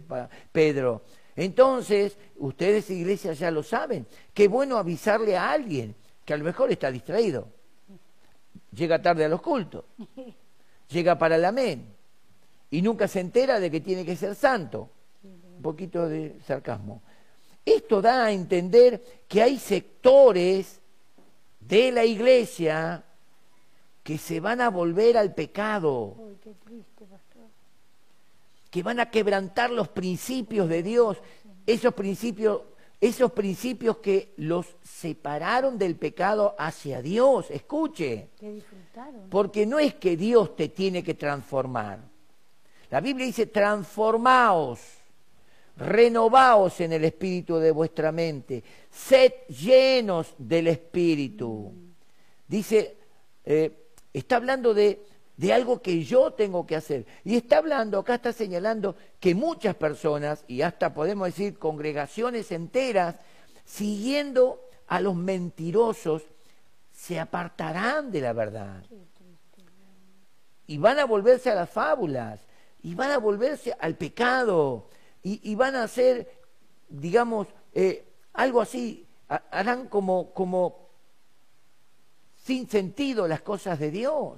Pedro. 0.52 1.04
Entonces, 1.36 2.18
ustedes, 2.38 2.90
iglesia, 2.90 3.34
ya 3.34 3.52
lo 3.52 3.64
saben. 3.64 4.06
Qué 4.34 4.48
bueno 4.48 4.78
avisarle 4.78 5.36
a 5.36 5.52
alguien 5.52 5.96
que 6.24 6.34
a 6.34 6.38
lo 6.38 6.44
mejor 6.44 6.72
está 6.72 6.92
distraído. 6.92 7.48
Llega 8.72 9.02
tarde 9.02 9.26
a 9.26 9.30
los 9.30 9.42
cultos. 9.42 9.86
Llega 10.90 11.18
para 11.18 11.36
el 11.36 11.46
amén. 11.46 11.88
Y 12.72 12.82
nunca 12.82 13.08
se 13.08 13.20
entera 13.20 13.60
de 13.60 13.70
que 13.70 13.82
tiene 13.82 14.06
que 14.06 14.16
ser 14.16 14.36
santo. 14.36 14.90
Un 15.24 15.62
poquito 15.62 16.08
de 16.08 16.40
sarcasmo. 16.46 17.02
Esto 17.66 18.02
da 18.02 18.26
a 18.26 18.32
entender 18.32 19.02
que 19.28 19.42
hay 19.42 19.58
sectores 19.58 20.80
de 21.60 21.92
la 21.92 22.04
iglesia 22.04 23.04
que 24.04 24.18
se 24.18 24.40
van 24.40 24.62
a 24.62 24.70
volver 24.70 25.18
al 25.18 25.34
pecado, 25.34 26.16
que 28.70 28.84
van 28.84 29.00
a 29.00 29.10
quebrantar 29.10 29.72
los 29.72 29.88
principios 29.88 30.68
de 30.68 30.84
Dios, 30.84 31.18
esos 31.66 31.94
principios, 31.94 32.62
esos 33.00 33.32
principios 33.32 33.98
que 33.98 34.34
los 34.38 34.66
separaron 34.84 35.78
del 35.78 35.96
pecado 35.96 36.56
hacia 36.58 37.02
Dios. 37.02 37.50
Escuche, 37.50 38.30
porque 39.30 39.66
no 39.66 39.80
es 39.80 39.96
que 39.96 40.18
Dios 40.18 40.56
te 40.56 40.70
tiene 40.70 41.04
que 41.04 41.14
transformar. 41.14 42.00
La 42.90 43.00
Biblia 43.00 43.26
dice, 43.26 43.48
transformaos 43.48 44.80
renovaos 45.78 46.80
en 46.82 46.94
el 46.94 47.06
espíritu 47.06 47.58
de 47.58 47.72
vuestra 47.72 48.12
mente, 48.12 48.64
sed 48.92 49.32
llenos 49.48 50.36
del 50.38 50.68
espíritu. 50.68 51.74
Dice, 52.48 52.98
eh, 53.46 53.83
está 54.14 54.36
hablando 54.38 54.74
de, 54.74 55.06
de 55.38 55.54
algo 55.54 55.82
que 55.82 56.04
yo 56.04 56.32
tengo 56.32 56.66
que 56.66 56.76
hacer. 56.76 57.06
Y 57.24 57.36
está 57.36 57.58
hablando, 57.58 58.00
acá 58.00 58.16
está 58.16 58.34
señalando 58.34 58.96
que 59.20 59.36
muchas 59.36 59.76
personas, 59.76 60.44
y 60.48 60.62
hasta 60.62 60.94
podemos 60.94 61.28
decir 61.28 61.58
congregaciones 61.58 62.52
enteras, 62.52 63.16
siguiendo 63.66 64.62
a 64.88 65.02
los 65.02 65.16
mentirosos, 65.16 66.24
se 66.92 67.20
apartarán 67.20 68.12
de 68.12 68.22
la 68.22 68.34
verdad. 68.34 68.84
Y 70.68 70.78
van 70.78 71.00
a 71.00 71.06
volverse 71.06 71.50
a 71.50 71.56
las 71.56 71.70
fábulas, 71.70 72.40
y 72.82 72.96
van 72.96 73.12
a 73.12 73.18
volverse 73.18 73.76
al 73.80 73.96
pecado, 73.96 74.88
y, 75.26 75.56
van 75.56 75.76
a 75.76 75.84
hacer, 75.84 76.30
digamos, 76.90 77.48
eh, 77.74 78.06
algo 78.34 78.60
así, 78.60 79.08
harán 79.30 79.88
como, 79.88 80.34
como 80.34 80.83
sin 82.44 82.68
sentido 82.68 83.28
las 83.28 83.42
cosas 83.42 83.80
de 83.80 83.90
Dios. 83.90 84.38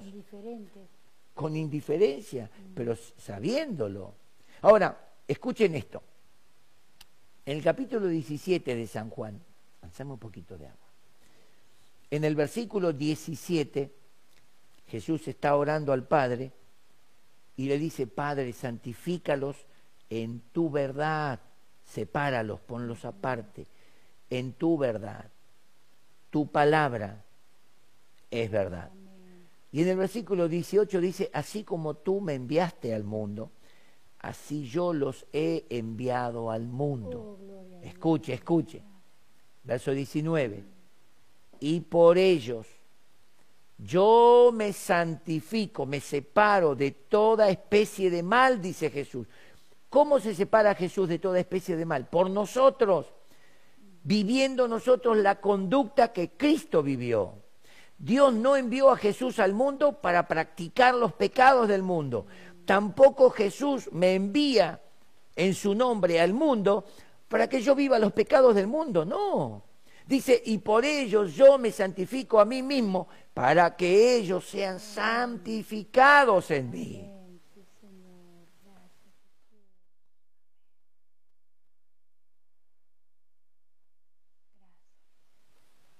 Con 1.34 1.56
indiferencia, 1.56 2.44
mm. 2.44 2.74
pero 2.74 2.96
sabiéndolo. 3.18 4.14
Ahora, 4.62 4.98
escuchen 5.26 5.74
esto. 5.74 6.02
En 7.44 7.58
el 7.58 7.62
capítulo 7.62 8.06
17 8.06 8.74
de 8.74 8.86
San 8.86 9.10
Juan, 9.10 9.40
lanzamos 9.82 10.14
un 10.14 10.20
poquito 10.20 10.56
de 10.56 10.66
agua. 10.66 10.86
En 12.10 12.24
el 12.24 12.34
versículo 12.34 12.92
17, 12.92 13.92
Jesús 14.88 15.28
está 15.28 15.56
orando 15.56 15.92
al 15.92 16.06
Padre 16.06 16.52
y 17.56 17.66
le 17.66 17.78
dice, 17.78 18.06
Padre, 18.06 18.52
santifícalos 18.52 19.56
en 20.08 20.40
tu 20.52 20.70
verdad, 20.70 21.40
sepáralos, 21.84 22.60
ponlos 22.60 23.04
aparte, 23.04 23.66
en 24.30 24.52
tu 24.52 24.78
verdad. 24.78 25.30
Tu 26.30 26.46
palabra 26.46 27.25
es 28.30 28.50
verdad. 28.50 28.90
Y 29.72 29.82
en 29.82 29.88
el 29.88 29.96
versículo 29.96 30.48
18 30.48 31.00
dice, 31.00 31.30
así 31.32 31.64
como 31.64 31.94
tú 31.94 32.20
me 32.20 32.34
enviaste 32.34 32.94
al 32.94 33.04
mundo, 33.04 33.50
así 34.20 34.66
yo 34.66 34.92
los 34.92 35.26
he 35.32 35.66
enviado 35.68 36.50
al 36.50 36.66
mundo. 36.66 37.38
Oh, 37.40 37.80
escuche, 37.82 38.32
escuche. 38.32 38.82
Verso 39.64 39.92
19. 39.92 40.64
Y 41.60 41.80
por 41.80 42.16
ellos 42.16 42.66
yo 43.78 44.50
me 44.54 44.72
santifico, 44.72 45.84
me 45.84 46.00
separo 46.00 46.74
de 46.74 46.92
toda 46.92 47.50
especie 47.50 48.10
de 48.10 48.22
mal, 48.22 48.60
dice 48.62 48.90
Jesús. 48.90 49.26
¿Cómo 49.90 50.18
se 50.20 50.34
separa 50.34 50.74
Jesús 50.74 51.08
de 51.08 51.18
toda 51.18 51.38
especie 51.38 51.76
de 51.76 51.84
mal? 51.84 52.06
Por 52.08 52.30
nosotros, 52.30 53.12
viviendo 54.02 54.68
nosotros 54.68 55.18
la 55.18 55.40
conducta 55.40 56.12
que 56.12 56.30
Cristo 56.30 56.82
vivió. 56.82 57.34
Dios 57.98 58.32
no 58.34 58.56
envió 58.56 58.90
a 58.90 58.96
Jesús 58.96 59.38
al 59.38 59.54
mundo 59.54 60.00
para 60.00 60.28
practicar 60.28 60.94
los 60.94 61.12
pecados 61.12 61.68
del 61.68 61.82
mundo. 61.82 62.26
Tampoco 62.64 63.30
Jesús 63.30 63.88
me 63.92 64.14
envía 64.14 64.80
en 65.34 65.54
su 65.54 65.74
nombre 65.74 66.20
al 66.20 66.32
mundo 66.32 66.84
para 67.28 67.48
que 67.48 67.60
yo 67.60 67.74
viva 67.74 67.98
los 67.98 68.12
pecados 68.12 68.54
del 68.54 68.66
mundo. 68.66 69.04
No. 69.04 69.64
Dice, 70.06 70.40
y 70.44 70.58
por 70.58 70.84
ellos 70.84 71.34
yo 71.34 71.58
me 71.58 71.72
santifico 71.72 72.38
a 72.38 72.44
mí 72.44 72.62
mismo 72.62 73.08
para 73.34 73.74
que 73.76 74.16
ellos 74.16 74.44
sean 74.44 74.78
santificados 74.78 76.50
en 76.50 76.70
mí. 76.70 77.12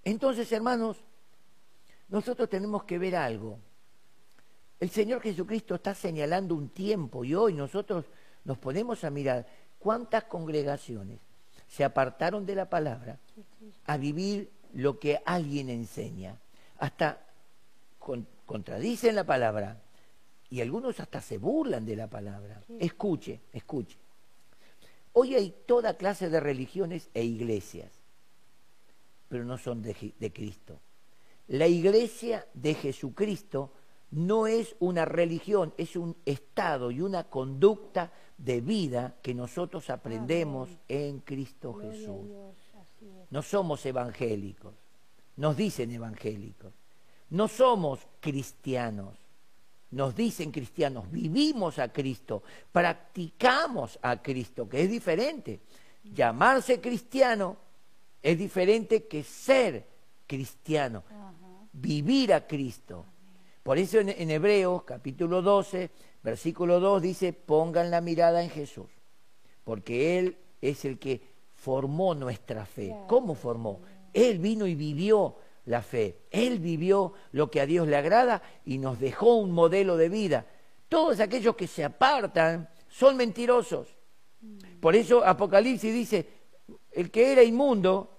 Entonces, 0.04 0.52
hermanos, 0.52 1.02
nosotros 2.08 2.48
tenemos 2.48 2.84
que 2.84 2.98
ver 2.98 3.16
algo. 3.16 3.58
El 4.78 4.90
Señor 4.90 5.22
Jesucristo 5.22 5.75
está 5.75 5.94
señalando 5.94 6.54
un 6.54 6.68
tiempo 6.68 7.25
y 7.25 7.34
hoy 7.34 7.54
nosotros 7.54 8.04
nos 8.44 8.58
ponemos 8.58 9.04
a 9.04 9.10
mirar 9.10 9.46
cuántas 9.78 10.25
congregaciones 10.25 11.18
se 11.66 11.84
apartaron 11.84 12.46
de 12.46 12.54
la 12.54 12.68
palabra 12.68 13.18
a 13.86 13.96
vivir 13.96 14.50
lo 14.75 14.98
que 14.98 15.20
alguien 15.25 15.70
enseña. 15.70 16.38
Hasta 16.78 17.18
contradicen 18.44 19.14
la 19.14 19.25
palabra 19.25 19.80
y 20.50 20.60
algunos 20.60 21.00
hasta 21.00 21.20
se 21.20 21.38
burlan 21.38 21.86
de 21.86 21.96
la 21.96 22.06
palabra. 22.06 22.62
Escuche, 22.78 23.40
escuche. 23.52 23.98
Hoy 25.12 25.34
hay 25.34 25.54
toda 25.66 25.96
clase 25.96 26.28
de 26.28 26.38
religiones 26.38 27.08
e 27.14 27.25
iglesias 27.25 27.90
pero 29.28 29.44
no 29.44 29.58
son 29.58 29.82
de, 29.82 30.32
Cristo. 30.32 30.80
La 31.48 31.66
iglesia 31.66 32.46
de 32.54 32.74
Jesucristo 32.74 33.72
no 34.10 34.46
es 34.46 34.76
una 34.80 35.04
religión, 35.04 35.74
es 35.76 35.96
un 35.96 36.16
estado 36.24 36.90
y 36.90 37.00
una 37.00 37.24
conducta 37.24 38.12
de 38.38 38.60
vida 38.60 39.16
que 39.22 39.34
nosotros 39.34 39.90
aprendemos 39.90 40.68
en 40.88 41.20
Cristo 41.20 41.74
Jesús. 41.74 42.26
No 43.30 43.42
somos 43.42 43.84
evangélicos, 43.86 44.74
nos 45.36 45.56
dicen 45.56 45.90
evangélicos. 45.90 46.72
No 47.30 47.48
somos 47.48 48.00
cristianos, 48.20 49.16
nos 49.90 50.14
dicen 50.14 50.52
cristianos, 50.52 51.10
vivimos 51.10 51.78
a 51.78 51.92
Cristo, 51.92 52.42
practicamos 52.70 53.98
a 54.02 54.22
Cristo, 54.22 54.68
que 54.68 54.82
es 54.82 54.90
diferente. 54.90 55.60
Llamarse 56.04 56.80
cristiano 56.80 57.56
es 58.22 58.38
diferente 58.38 59.06
que 59.06 59.24
ser 59.24 59.86
cristiano, 60.26 61.04
vivir 61.80 62.33
a 62.33 62.47
Cristo. 62.47 63.04
Por 63.62 63.78
eso 63.78 63.99
en, 63.99 64.30
Hebreos 64.30 64.85
capítulo 64.85 65.42
12, 65.42 65.90
versículo 66.23 66.80
2 66.80 67.02
dice, 67.02 67.33
pongan 67.33 67.90
la 67.90 68.00
mirada 68.00 68.42
en 68.42 68.50
Jesús, 68.50 68.87
porque 69.64 70.18
Él 70.18 70.37
es 70.61 70.85
el 70.85 70.99
que 70.99 71.21
formó 71.54 72.14
nuestra 72.14 72.64
fe. 72.64 72.95
¿Cómo 73.09 73.35
formó? 73.35 73.80
Él 74.12 74.38
vino 74.38 74.66
y 74.66 74.75
vivió 74.75 75.37
la 75.66 75.83
fe. 75.83 76.21
Él 76.30 76.61
vivió 76.61 77.12
lo 77.33 77.50
que 77.50 77.61
a 77.61 77.66
Dios 77.66 77.88
le 77.88 77.97
agrada 77.97 78.42
y 78.64 78.78
nos 78.78 79.00
dejó 79.00 79.35
un 79.35 79.50
modelo 79.50 79.97
de 79.97 80.09
vida. 80.09 80.47
Todos 80.88 81.18
aquellos 81.21 81.56
que 81.56 81.66
se 81.66 81.85
apartan 81.85 82.68
son 82.88 83.16
mentirosos. 83.16 83.97
Mm. 84.40 84.78
Por 84.80 84.95
eso 84.95 85.25
Apocalipsis 85.25 85.92
dice, 85.92 86.28
el 86.92 87.11
que 87.11 87.33
era 87.33 87.42
inmundo 87.42 88.11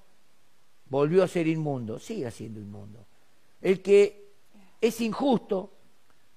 volvió 0.89 1.23
a 1.23 1.27
ser 1.27 1.47
inmundo, 1.47 1.99
sigue 1.99 2.29
siendo 2.31 2.59
inmundo. 2.59 3.06
El 3.61 3.81
que 3.81 4.31
es 4.79 5.01
injusto, 5.01 5.71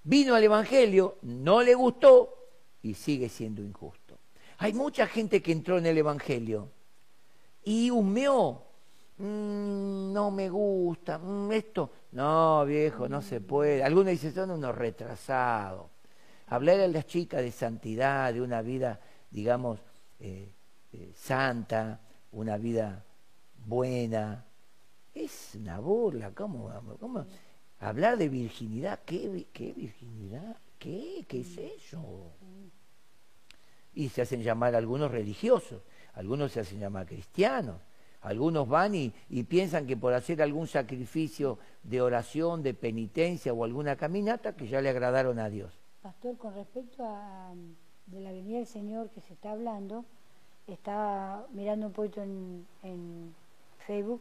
vino 0.05 0.35
al 0.35 0.45
Evangelio, 0.45 1.19
no 1.23 1.63
le 1.63 1.75
gustó 1.75 2.49
y 2.83 2.95
sigue 2.95 3.29
siendo 3.29 3.63
injusto. 3.63 4.19
Hay 4.59 4.73
mucha 4.73 5.07
gente 5.07 5.43
que 5.43 5.53
entró 5.53 5.79
en 5.79 5.87
el 5.87 5.99
Evangelio 5.99 6.69
y 7.65 7.91
humeó. 7.91 8.67
Mm, 9.19 10.13
no 10.13 10.31
me 10.31 10.49
gusta, 10.49 11.19
mm, 11.19 11.53
esto, 11.53 11.91
no 12.13 12.65
viejo, 12.65 13.09
no 13.09 13.21
se 13.21 13.41
puede. 13.41 13.83
Algunos 13.85 14.13
dicen, 14.13 14.35
son 14.35 14.51
unos 14.51 14.75
retrasados. 14.75 15.87
hablar 16.47 16.81
a 16.81 16.89
las 16.89 17.07
chicas 17.07 17.43
de 17.43 17.53
santidad, 17.53 18.33
de 18.35 18.41
una 18.41 18.61
vida, 18.61 18.99
digamos, 19.31 19.79
eh, 20.19 20.49
eh, 20.93 21.13
santa, 21.15 22.01
una 22.33 22.57
vida 22.57 23.05
buena, 23.67 24.45
es 25.15 25.55
una 25.55 25.79
burla. 25.79 26.33
¿Cómo, 26.35 26.71
cómo? 26.99 27.27
Hablar 27.79 28.19
de 28.19 28.29
virginidad, 28.29 29.01
¿qué, 29.05 29.47
qué 29.53 29.73
virginidad? 29.73 30.57
¿Qué? 30.79 31.25
¿Qué 31.29 31.41
es 31.41 31.59
eso? 31.59 32.33
Y 33.95 34.09
se 34.09 34.23
hacen 34.23 34.43
llamar 34.43 34.75
algunos 34.75 35.11
religiosos, 35.11 35.83
algunos 36.15 36.53
se 36.53 36.61
hacen 36.61 36.79
llamar 36.79 37.07
cristianos, 37.07 37.81
algunos 38.23 38.69
van 38.69 38.95
y, 38.95 39.13
piensan 39.45 39.87
que 39.87 39.97
por 39.97 40.13
hacer 40.13 40.43
algún 40.43 40.67
sacrificio 40.67 41.59
de 41.83 42.03
oración, 42.03 42.63
de 42.63 42.75
penitencia 42.75 43.53
o 43.53 43.65
alguna 43.65 43.97
caminata, 43.97 44.55
que 44.55 44.69
ya 44.69 44.81
le 44.81 44.91
agradaron 44.91 45.39
a 45.39 45.49
Dios. 45.49 45.73
Pastor, 46.03 46.37
con 46.37 46.55
respecto 46.55 47.05
a 47.05 47.53
de 48.07 48.21
la 48.21 48.33
venida 48.33 48.59
del 48.59 48.67
Señor 48.67 49.11
que 49.11 49.21
se 49.21 49.35
está 49.35 49.53
hablando, 49.53 50.05
está 50.67 51.47
mirando 51.53 51.87
un 51.87 51.93
poquito 51.93 52.23
en, 52.23 53.35
Facebook 53.87 54.21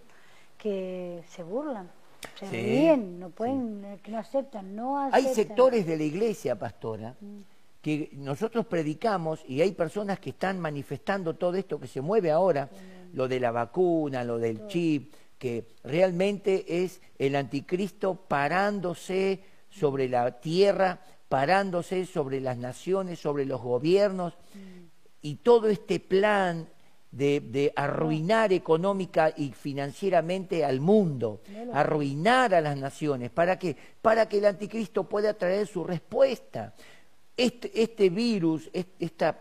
que 0.60 1.24
se 1.30 1.42
burlan, 1.42 1.90
se 2.38 2.50
ríen, 2.50 3.20
no 3.20 3.30
pueden, 3.30 4.00
que 4.04 4.12
no 4.12 4.20
aceptan, 4.20 4.76
no 4.76 5.00
aceptan. 5.00 5.26
Hay 5.26 5.34
sectores 5.34 5.88
de 5.88 5.98
la 5.98 6.04
iglesia, 6.04 6.60
pastora, 6.60 7.16
mm. 7.20 7.40
que 7.82 8.10
nosotros 8.14 8.66
predicamos 8.66 9.44
y 9.48 9.62
hay 9.62 9.72
personas 9.72 10.20
que 10.20 10.32
están 10.32 10.60
manifestando 10.60 11.36
todo 11.36 11.56
esto 11.56 11.80
que 11.80 11.88
se 11.88 12.02
mueve 12.02 12.30
ahora 12.30 12.70
lo 13.14 13.28
de 13.28 13.40
la 13.40 13.52
vacuna, 13.52 14.24
lo 14.24 14.38
del 14.38 14.68
chip, 14.68 15.14
que 15.40 15.66
realmente 15.86 16.84
es 16.84 17.02
el 17.18 17.36
anticristo 17.38 18.16
parándose 18.16 19.42
sobre 19.70 20.10
la 20.10 20.42
tierra, 20.42 21.00
parándose 21.30 22.06
sobre 22.06 22.42
las 22.42 22.58
naciones, 22.58 23.20
sobre 23.20 23.46
los 23.46 23.62
gobiernos, 23.62 24.34
mm. 24.34 24.86
y 25.22 25.36
todo 25.36 25.70
este 25.70 26.02
plan 26.02 26.68
de, 27.12 27.74
arruinar 27.76 28.54
económica 28.54 29.34
y 29.36 29.52
financieramente 29.52 30.64
al 30.64 30.80
mundo, 30.80 31.42
arruinar 31.74 32.54
a 32.54 32.62
las 32.62 32.78
naciones, 32.78 33.32
¿para 33.32 33.58
qué? 33.58 33.76
Para 34.02 34.28
que 34.28 34.38
el 34.38 34.46
anticristo 34.46 35.04
pueda 35.04 35.34
traer 35.34 35.68
su 35.68 35.84
respuesta. 35.84 36.74
Este, 37.36 37.82
este 37.82 38.10
virus, 38.10 38.70
esta 39.00 39.38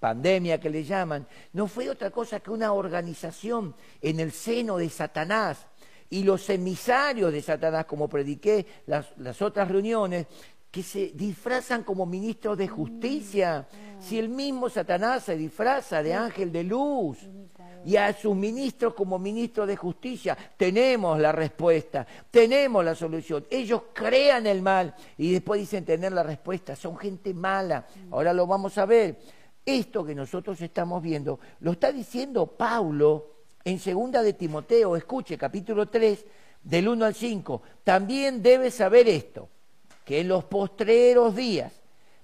pandemia 0.00 0.60
que 0.60 0.68
le 0.68 0.84
llaman, 0.84 1.26
no 1.52 1.68
fue 1.68 1.88
otra 1.88 2.10
cosa 2.10 2.40
que 2.40 2.50
una 2.50 2.72
organización 2.72 3.74
en 4.02 4.20
el 4.20 4.32
seno 4.32 4.76
de 4.76 4.90
Satanás. 4.90 5.66
Y 6.08 6.22
los 6.22 6.48
emisarios 6.50 7.32
de 7.32 7.42
Satanás, 7.42 7.84
como 7.86 8.08
prediqué 8.08 8.64
las, 8.86 9.06
las 9.16 9.42
otras 9.42 9.68
reuniones, 9.68 10.26
que 10.70 10.82
se 10.82 11.12
disfrazan 11.14 11.82
como 11.82 12.06
ministros 12.06 12.58
de 12.58 12.68
justicia. 12.68 13.66
Si 13.98 14.18
el 14.18 14.28
mismo 14.28 14.68
Satanás 14.68 15.24
se 15.24 15.36
disfraza 15.36 16.02
de 16.02 16.14
ángel 16.14 16.52
de 16.52 16.64
luz 16.64 17.18
y 17.84 17.96
a 17.96 18.12
sus 18.12 18.36
ministros 18.36 18.94
como 18.94 19.18
ministros 19.18 19.66
de 19.68 19.76
justicia, 19.76 20.36
tenemos 20.56 21.18
la 21.18 21.32
respuesta, 21.32 22.06
tenemos 22.30 22.84
la 22.84 22.94
solución. 22.94 23.46
Ellos 23.48 23.82
crean 23.94 24.46
el 24.46 24.60
mal 24.60 24.94
y 25.16 25.32
después 25.32 25.60
dicen 25.60 25.84
tener 25.84 26.12
la 26.12 26.22
respuesta. 26.22 26.76
Son 26.76 26.96
gente 26.96 27.32
mala. 27.32 27.86
Ahora 28.10 28.32
lo 28.32 28.46
vamos 28.46 28.76
a 28.78 28.86
ver. 28.86 29.18
Esto 29.64 30.04
que 30.04 30.14
nosotros 30.14 30.60
estamos 30.60 31.02
viendo 31.02 31.40
lo 31.60 31.72
está 31.72 31.90
diciendo 31.90 32.46
Pablo 32.46 33.36
en 33.66 33.80
segunda 33.80 34.22
de 34.22 34.34
Timoteo, 34.34 34.94
escuche, 34.94 35.36
capítulo 35.36 35.88
3, 35.88 36.24
del 36.62 36.86
1 36.86 37.04
al 37.04 37.14
5. 37.16 37.62
También 37.82 38.40
debes 38.40 38.74
saber 38.74 39.08
esto, 39.08 39.48
que 40.06 40.20
en 40.20 40.28
los 40.28 40.44
postreros 40.44 41.34
días 41.34 41.72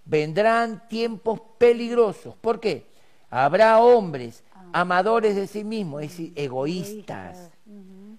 vendrán 0.05 0.89
tiempos 0.89 1.41
peligrosos. 1.59 2.37
¿Por 2.41 2.61
qué? 2.61 2.87
Habrá 3.29 3.81
hombres 3.81 4.45
ah. 4.55 4.71
amadores 4.73 5.35
de 5.35 5.49
sí 5.49 5.65
mismos, 5.65 6.03
es 6.03 6.11
decir, 6.11 6.33
egoístas, 6.37 7.51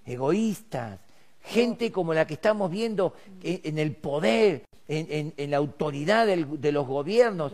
egoístas, 0.05 1.00
gente 1.41 1.93
como 1.93 2.13
la 2.13 2.27
que 2.27 2.34
estamos 2.34 2.70
viendo 2.70 3.14
en, 3.42 3.79
el 3.79 3.96
poder, 3.96 4.66
en, 4.90 5.50
la 5.50 5.57
autoridad 5.57 6.27
de 6.27 6.72
los 6.74 6.85
gobiernos, 6.85 7.53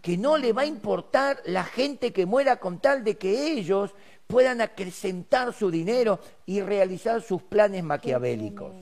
que 0.00 0.16
no 0.16 0.38
le 0.38 0.52
va 0.52 0.62
a 0.62 0.66
importar 0.66 1.42
la 1.44 1.64
gente 1.64 2.12
que 2.12 2.24
muera 2.24 2.60
con 2.60 2.78
tal 2.78 3.02
de 3.02 3.16
que 3.16 3.52
ellos 3.52 3.96
puedan 4.28 4.60
acrecentar 4.60 5.52
su 5.52 5.72
dinero 5.72 6.20
y 6.46 6.60
realizar 6.60 7.20
sus 7.20 7.42
planes 7.42 7.82
maquiavélicos. 7.82 8.72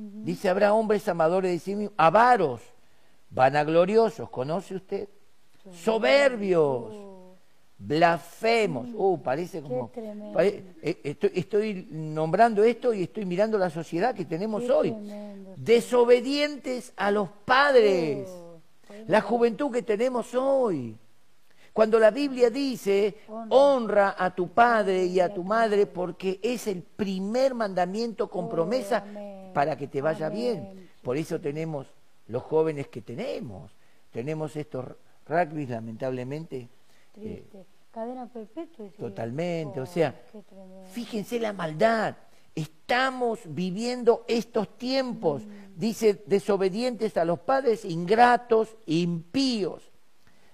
Dice, 0.00 0.48
habrá 0.48 0.72
hombres 0.74 1.08
amadores 1.08 1.50
de 1.50 1.58
sí 1.58 1.74
mismos, 1.74 1.94
avaros, 1.96 2.60
vanagloriosos, 3.30 4.30
¿conoce 4.30 4.76
usted? 4.76 5.08
Soberbios, 5.72 6.94
blasfemos. 7.76 8.88
Uh, 8.94 9.20
parece 9.20 9.60
como... 9.60 9.90
Eh, 10.38 11.16
estoy, 11.34 11.88
nombrando 11.90 12.62
esto 12.62 12.94
y 12.94 13.02
estoy 13.02 13.24
mirando 13.24 13.58
la 13.58 13.70
sociedad 13.70 14.14
que 14.14 14.24
tenemos 14.24 14.68
hoy. 14.70 14.94
Desobedientes 15.56 16.92
a 16.96 17.10
los 17.10 17.28
padres. 17.44 18.28
Oh 18.30 18.48
la 19.06 19.20
juventud 19.20 19.72
que 19.72 19.82
tenemos 19.82 20.34
hoy. 20.34 20.96
Cuando 21.72 21.98
la 21.98 22.10
Biblia 22.10 22.50
dice, 22.50 23.18
honra 23.50 24.16
a 24.18 24.34
tu 24.34 24.48
padre 24.48 25.04
y 25.04 25.20
a 25.20 25.32
tu 25.32 25.44
madre 25.44 25.86
porque 25.86 26.40
es 26.42 26.66
el 26.66 26.82
primer 26.82 27.54
mandamiento 27.54 28.28
con 28.28 28.48
promesa 28.48 29.04
para 29.58 29.76
que 29.76 29.88
te 29.88 30.00
vaya 30.00 30.28
bien. 30.28 30.88
Por 31.02 31.16
eso 31.16 31.40
tenemos 31.40 31.88
los 32.28 32.44
jóvenes 32.44 32.86
que 32.86 33.02
tenemos. 33.02 33.72
Tenemos 34.12 34.54
estos 34.54 34.86
rugby, 35.26 35.66
lamentablemente. 35.66 36.68
Eh, 37.16 37.44
Cadena 37.90 38.28
perpetua. 38.28 38.86
Totalmente. 38.96 39.80
o 39.80 39.86
sea, 39.86 40.14
fíjense 40.92 41.40
la 41.40 41.52
maldad. 41.52 42.14
Estamos 42.54 43.40
viviendo 43.46 44.24
estos 44.28 44.78
tiempos, 44.78 45.44
mm. 45.44 45.50
dice, 45.74 46.22
desobedientes 46.24 47.16
a 47.16 47.24
los 47.24 47.40
padres, 47.40 47.84
ingratos, 47.84 48.76
impíos, 48.86 49.90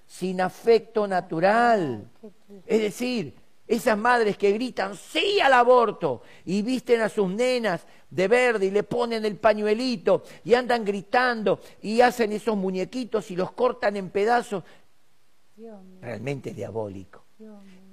sin 0.07 0.41
afecto 0.41 1.07
natural. 1.07 2.09
Ah, 2.23 2.29
es 2.67 2.81
decir, 2.81 3.35
esas 3.67 3.97
madres 3.97 4.37
que 4.37 4.53
gritan 4.53 4.97
sí 4.97 5.41
al 5.41 5.53
aborto 5.55 6.23
y 6.45 6.63
visten 6.63 7.01
a 7.01 7.09
sus 7.09 7.29
nenas 7.31 7.87
de 8.11 8.29
verde 8.29 8.67
y 8.67 8.71
le 8.71 8.83
ponen 8.83 9.25
el 9.25 9.37
pañuelito 9.37 10.23
y 10.45 10.55
andan 10.55 10.85
gritando 10.85 11.61
y 11.83 12.01
hacen 12.01 12.33
esos 12.33 12.57
muñequitos 12.57 13.31
y 13.31 13.37
los 13.37 13.53
cortan 13.53 13.97
en 13.97 14.11
pedazos. 14.11 14.65
Realmente 16.01 16.53
diabólico. 16.53 17.25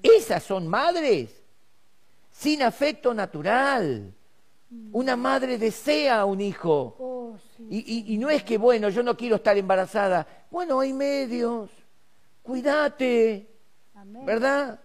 Esas 0.03 0.43
son 0.43 0.67
madres 0.67 1.41
sin 2.31 2.61
afecto 2.63 3.13
natural. 3.13 4.13
Una 4.93 5.15
madre 5.15 5.57
desea 5.57 6.25
un 6.25 6.41
hijo. 6.41 6.95
Oh, 6.97 7.37
y, 7.69 8.17
no 8.17 8.29
es 8.29 8.43
que, 8.43 8.57
bueno, 8.57 8.89
yo 8.89 9.03
no 9.03 9.17
quiero 9.17 9.35
estar 9.35 9.57
embarazada. 9.57 10.25
Bueno, 10.49 10.79
hay 10.79 10.93
medios. 10.93 11.69
Cuídate. 12.41 13.47
¿Verdad? 14.25 14.79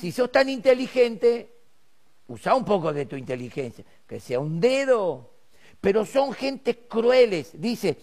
Si 0.00 0.12
sos 0.12 0.30
tan 0.30 0.48
inteligente, 0.48 1.50
usa 2.28 2.54
un 2.54 2.64
poco 2.64 2.92
de 2.92 3.06
tu 3.06 3.16
inteligencia. 3.16 3.84
Que 4.06 4.20
sea 4.20 4.40
un 4.40 4.60
dedo. 4.60 5.30
Pero 5.80 6.04
son 6.04 6.32
gentes 6.32 6.76
crueles. 6.88 7.50
Dice, 7.60 7.96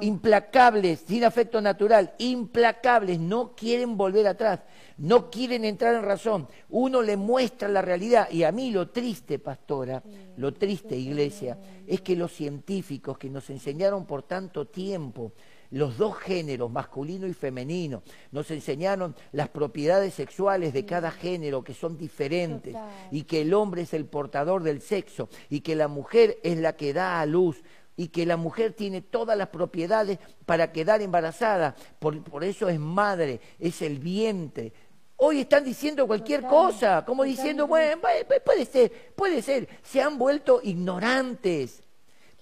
implacables, 0.00 1.04
sin 1.06 1.24
afecto 1.24 1.60
natural, 1.60 2.14
implacables, 2.18 3.18
no 3.18 3.54
quieren 3.54 3.96
volver 3.96 4.26
atrás, 4.26 4.60
no 4.98 5.30
quieren 5.30 5.64
entrar 5.64 5.94
en 5.94 6.02
razón. 6.02 6.48
Uno 6.68 7.00
le 7.00 7.16
muestra 7.16 7.68
la 7.68 7.80
realidad 7.80 8.28
y 8.30 8.42
a 8.42 8.52
mí 8.52 8.70
lo 8.70 8.90
triste, 8.90 9.38
pastora, 9.38 10.02
lo 10.36 10.52
triste, 10.52 10.96
iglesia, 10.96 11.58
es 11.86 12.02
que 12.02 12.16
los 12.16 12.32
científicos 12.32 13.16
que 13.16 13.30
nos 13.30 13.48
enseñaron 13.48 14.04
por 14.04 14.24
tanto 14.24 14.66
tiempo, 14.66 15.32
los 15.70 15.98
dos 15.98 16.16
géneros, 16.16 16.70
masculino 16.70 17.26
y 17.26 17.34
femenino, 17.34 18.02
nos 18.32 18.50
enseñaron 18.50 19.14
las 19.32 19.48
propiedades 19.48 20.14
sexuales 20.14 20.72
de 20.72 20.86
cada 20.86 21.10
género 21.10 21.64
que 21.64 21.74
son 21.74 21.96
diferentes 21.96 22.76
y 23.10 23.22
que 23.22 23.42
el 23.42 23.54
hombre 23.54 23.82
es 23.82 23.94
el 23.94 24.06
portador 24.06 24.62
del 24.62 24.80
sexo 24.80 25.28
y 25.50 25.60
que 25.60 25.74
la 25.74 25.88
mujer 25.88 26.38
es 26.42 26.58
la 26.58 26.76
que 26.76 26.92
da 26.92 27.20
a 27.20 27.26
luz 27.26 27.62
y 27.96 28.08
que 28.08 28.26
la 28.26 28.36
mujer 28.36 28.74
tiene 28.74 29.00
todas 29.00 29.36
las 29.36 29.48
propiedades 29.48 30.18
para 30.44 30.70
quedar 30.70 31.00
embarazada, 31.00 31.74
por, 31.98 32.44
eso 32.44 32.68
es 32.68 32.78
madre, 32.78 33.40
es 33.58 33.80
el 33.82 33.98
vientre. 33.98 34.72
Hoy 35.16 35.40
están 35.40 35.64
diciendo 35.64 36.06
cualquier 36.06 36.42
cosa, 36.42 37.04
como 37.06 37.24
diciendo, 37.24 37.66
bueno, 37.66 38.02
puede 38.44 38.66
ser, 38.66 38.92
puede 39.16 39.40
ser, 39.40 39.66
se 39.82 40.02
han 40.02 40.18
vuelto 40.18 40.60
ignorantes, 40.62 41.82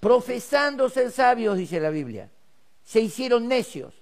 profesando 0.01 0.89
ser 0.89 1.09
sabios, 1.11 1.57
dice 1.57 1.79
la 1.79 1.89
Biblia, 1.89 2.29
se 2.85 3.01
hicieron 3.01 3.47
necios 3.49 3.93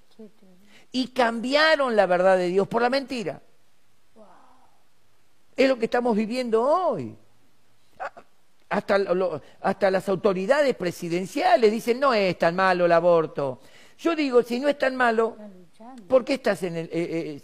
y 0.91 1.07
cambiaron 1.07 1.95
la 1.95 2.05
verdad 2.05 2.37
de 2.37 2.49
Dios 2.49 2.67
por 2.67 2.83
la 2.83 2.89
mentira. 2.91 3.41
Es 5.55 5.67
lo 5.69 5.79
que 5.79 5.85
estamos 5.85 6.15
viviendo 6.15 6.61
hoy. 6.61 7.15
hasta, 8.69 8.97
lo- 8.97 9.39
hasta 9.61 9.91
las 9.91 10.09
autoridades 10.09 10.75
presidenciales 10.75 11.71
dicen 11.71 11.99
no 11.99 12.13
es 12.13 12.37
tan 12.39 12.55
malo 12.55 12.85
el 12.85 12.91
aborto. 12.91 13.59
Yo 13.99 14.15
digo, 14.15 14.41
si 14.43 14.59
no 14.59 14.67
es 14.67 14.77
tan 14.77 14.95
malo. 14.95 15.35
¿por 16.07 16.25
qué 16.25 16.33
estás 16.35 16.63
en 16.63 16.75
el, 16.77 16.85
eh, 16.87 16.91
eh, 16.93 17.41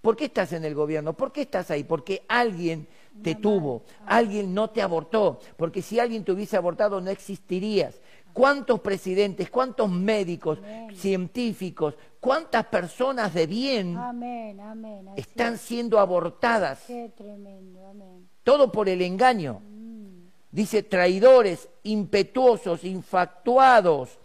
¿por 0.00 0.16
qué 0.16 0.26
estás 0.26 0.52
en 0.52 0.64
el 0.64 0.74
gobierno? 0.74 1.12
¿Por 1.14 1.32
qué 1.32 1.42
estás 1.42 1.70
ahí? 1.72 1.82
Porque 1.84 2.24
alguien 2.28 2.86
te 3.22 3.34
tuvo, 3.34 3.82
alguien 4.06 4.54
no 4.54 4.70
te 4.70 4.80
abortó, 4.80 5.40
porque 5.56 5.82
si 5.82 5.98
alguien 5.98 6.24
te 6.24 6.30
hubiese 6.32 6.56
abortado 6.56 7.00
no 7.00 7.10
existirías. 7.10 7.96
¿Cuántos 8.38 8.78
presidentes, 8.78 9.50
cuántos 9.50 9.90
médicos, 9.90 10.60
científicos, 10.94 11.94
cuántas 12.20 12.66
personas 12.66 13.34
de 13.34 13.48
bien 13.48 13.96
Amén, 13.96 14.60
amén. 14.60 15.08
así 15.08 15.20
están 15.22 15.54
es. 15.54 15.60
siendo 15.60 15.98
abortadas? 15.98 16.84
Qué 16.86 17.10
tremendo, 17.16 17.84
amén. 17.88 18.28
Todo 18.44 18.70
por 18.70 18.88
el 18.88 19.02
engaño. 19.02 19.60
Mm, 19.68 20.28
Dice 20.52 20.84
traidores, 20.84 21.68
impetuosos, 21.82 22.84
infatuados, 22.84 24.20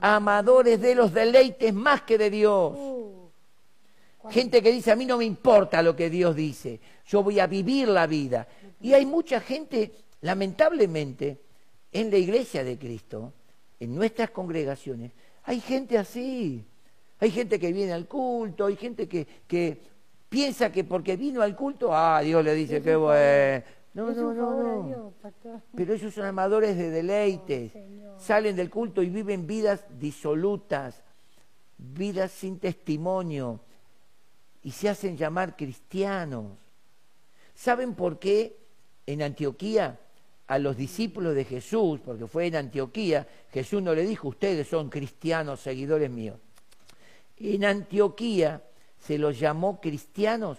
amadores 0.00 0.80
de 0.80 0.94
los 0.94 1.12
deleites 1.12 1.74
más 1.74 2.02
que 2.02 2.18
de 2.18 2.30
Dios. 2.30 2.72
Uh, 2.76 3.30
Gente 4.30 4.62
que 4.62 4.70
dice, 4.70 4.92
a 4.92 4.96
mí 4.96 5.06
no 5.06 5.18
me 5.18 5.24
importa 5.24 5.82
lo 5.82 5.96
que 5.96 6.08
Dios 6.08 6.36
dice, 6.36 6.78
yo 7.04 7.20
voy 7.24 7.40
a 7.40 7.48
vivir 7.48 7.88
la 7.88 8.06
vida. 8.06 8.46
Y 8.80 8.92
hay 8.92 9.04
mucha 9.06 9.40
gente, 9.40 9.90
lamentablemente, 10.20 11.40
en 11.90 12.12
la 12.12 12.16
iglesia 12.16 12.62
de 12.62 12.78
Cristo, 12.78 13.32
en 13.78 13.94
nuestras 13.94 14.30
congregaciones, 14.30 15.12
hay 15.44 15.60
gente 15.60 15.98
así. 15.98 16.66
Hay 17.18 17.30
gente 17.30 17.58
que 17.58 17.72
viene 17.72 17.92
al 17.92 18.06
culto, 18.06 18.66
hay 18.66 18.76
gente 18.76 19.08
que, 19.08 19.26
que 19.46 19.80
piensa 20.28 20.70
que 20.70 20.84
porque 20.84 21.16
vino 21.16 21.40
al 21.40 21.56
culto, 21.56 21.94
ah, 21.94 22.20
Dios 22.20 22.44
le 22.44 22.54
dice, 22.54 22.82
qué 22.82 22.94
bueno. 22.94 23.64
No, 23.94 24.10
no, 24.12 24.34
no, 24.34 24.82
no. 24.82 25.14
Pero 25.74 25.94
ellos 25.94 26.12
son 26.12 26.26
amadores 26.26 26.76
de 26.76 26.90
deleites, 26.90 27.72
salen 28.18 28.54
del 28.54 28.68
culto 28.68 29.02
y 29.02 29.08
viven 29.08 29.46
vidas 29.46 29.86
disolutas, 29.98 31.02
vidas 31.78 32.32
sin 32.32 32.58
testimonio, 32.58 33.60
y 34.62 34.72
se 34.72 34.90
hacen 34.90 35.16
llamar 35.16 35.56
cristianos. 35.56 36.58
¿Saben 37.54 37.94
por 37.94 38.18
qué 38.18 38.58
en 39.06 39.22
Antioquía 39.22 39.98
a 40.46 40.58
los 40.58 40.76
discípulos 40.76 41.34
de 41.34 41.44
Jesús, 41.44 42.00
porque 42.04 42.26
fue 42.26 42.46
en 42.46 42.56
Antioquía, 42.56 43.26
Jesús 43.52 43.82
no 43.82 43.94
le 43.94 44.06
dijo, 44.06 44.28
ustedes 44.28 44.68
son 44.68 44.88
cristianos, 44.88 45.60
seguidores 45.60 46.10
míos. 46.10 46.38
En 47.38 47.64
Antioquía 47.64 48.62
se 48.98 49.18
los 49.18 49.38
llamó 49.38 49.80
cristianos 49.80 50.58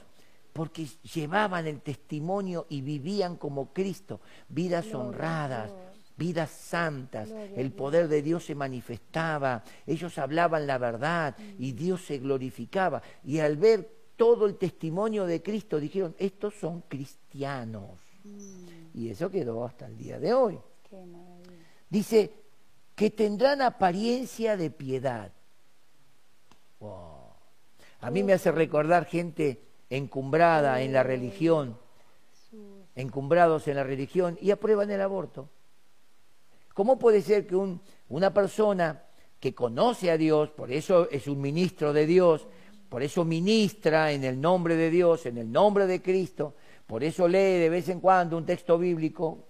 porque 0.53 0.87
llevaban 1.13 1.67
el 1.67 1.81
testimonio 1.81 2.65
y 2.69 2.81
vivían 2.81 3.35
como 3.35 3.73
Cristo, 3.73 4.21
vidas 4.49 4.93
honradas, 4.93 5.71
vidas 6.17 6.49
santas, 6.49 7.29
el 7.55 7.71
poder 7.71 8.07
de 8.07 8.23
Dios 8.23 8.45
se 8.45 8.55
manifestaba, 8.55 9.63
ellos 9.85 10.17
hablaban 10.17 10.65
la 10.65 10.79
verdad 10.79 11.35
y 11.59 11.73
Dios 11.73 12.01
se 12.05 12.17
glorificaba. 12.17 13.03
Y 13.23 13.39
al 13.39 13.55
ver 13.57 13.87
todo 14.15 14.47
el 14.47 14.55
testimonio 14.55 15.27
de 15.27 15.43
Cristo 15.43 15.79
dijeron, 15.79 16.15
estos 16.17 16.55
son 16.55 16.81
cristianos. 16.87 17.99
Y 18.97 19.11
eso 19.11 19.29
quedó 19.29 19.63
hasta 19.63 19.85
el 19.85 19.95
día 19.95 20.19
de 20.19 20.33
hoy. 20.33 20.57
Qué. 20.89 20.97
Dice 21.87 22.31
que 22.95 23.11
tendrán 23.11 23.61
apariencia 23.61 24.57
de 24.57 24.71
piedad. 24.71 25.31
Wow. 26.79 27.29
A 28.01 28.09
mí 28.09 28.23
me 28.23 28.33
hace 28.33 28.51
recordar 28.51 29.05
gente 29.05 29.61
encumbrada 29.91 30.81
en 30.81 30.93
la 30.93 31.03
religión, 31.03 31.77
encumbrados 32.95 33.67
en 33.67 33.75
la 33.75 33.83
religión 33.83 34.35
y 34.41 34.49
aprueban 34.49 34.89
el 34.89 35.01
aborto. 35.01 35.47
¿Cómo 36.73 36.97
puede 36.97 37.21
ser 37.21 37.45
que 37.45 37.55
un- 37.55 37.79
una 38.09 38.33
persona 38.33 39.03
que 39.39 39.53
conoce 39.53 40.09
a 40.09 40.17
Dios, 40.17 40.49
por 40.49 40.71
eso 40.71 41.07
es 41.11 41.27
un 41.27 41.39
ministro 41.39 41.93
de 41.93 42.07
Dios, 42.07 42.47
por 42.89 43.03
eso 43.03 43.23
ministra 43.23 44.11
en 44.11 44.23
el 44.23 44.41
nombre 44.41 44.75
de 44.75 44.89
Dios, 44.89 45.27
en 45.27 45.37
el 45.37 45.51
nombre 45.51 45.85
de 45.85 46.01
Cristo, 46.01 46.55
por 46.87 47.03
eso 47.03 47.27
lee 47.27 47.59
de 47.59 47.69
vez 47.69 47.89
en 47.89 47.99
cuando 47.99 48.37
un 48.37 48.45
texto 48.45 48.77
bíblico, 48.77 49.45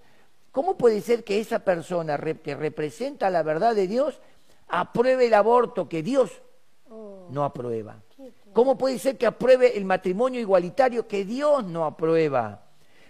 ¿cómo 0.52 0.78
puede 0.78 1.02
ser 1.02 1.24
que 1.24 1.40
esa 1.40 1.60
persona 1.60 2.18
que 2.18 2.56
representa 2.56 3.30
la 3.30 3.44
verdad 3.44 3.76
de 3.76 3.88
Dios 3.88 4.20
apruebe 4.68 5.28
el 5.28 5.34
aborto 5.34 5.88
que 5.88 6.04
Dios 6.04 6.42
Oh, 6.90 7.28
no 7.32 7.44
aprueba? 7.44 8.02
¿Cómo 8.54 8.78
puede 8.78 8.98
ser 8.98 9.18
que 9.18 9.28
apruebe 9.28 9.78
el 9.78 9.86
matrimonio 9.86 10.40
igualitario 10.42 11.08
que 11.08 11.26
Dios 11.26 11.64
no 11.66 11.86
aprueba? 11.86 12.64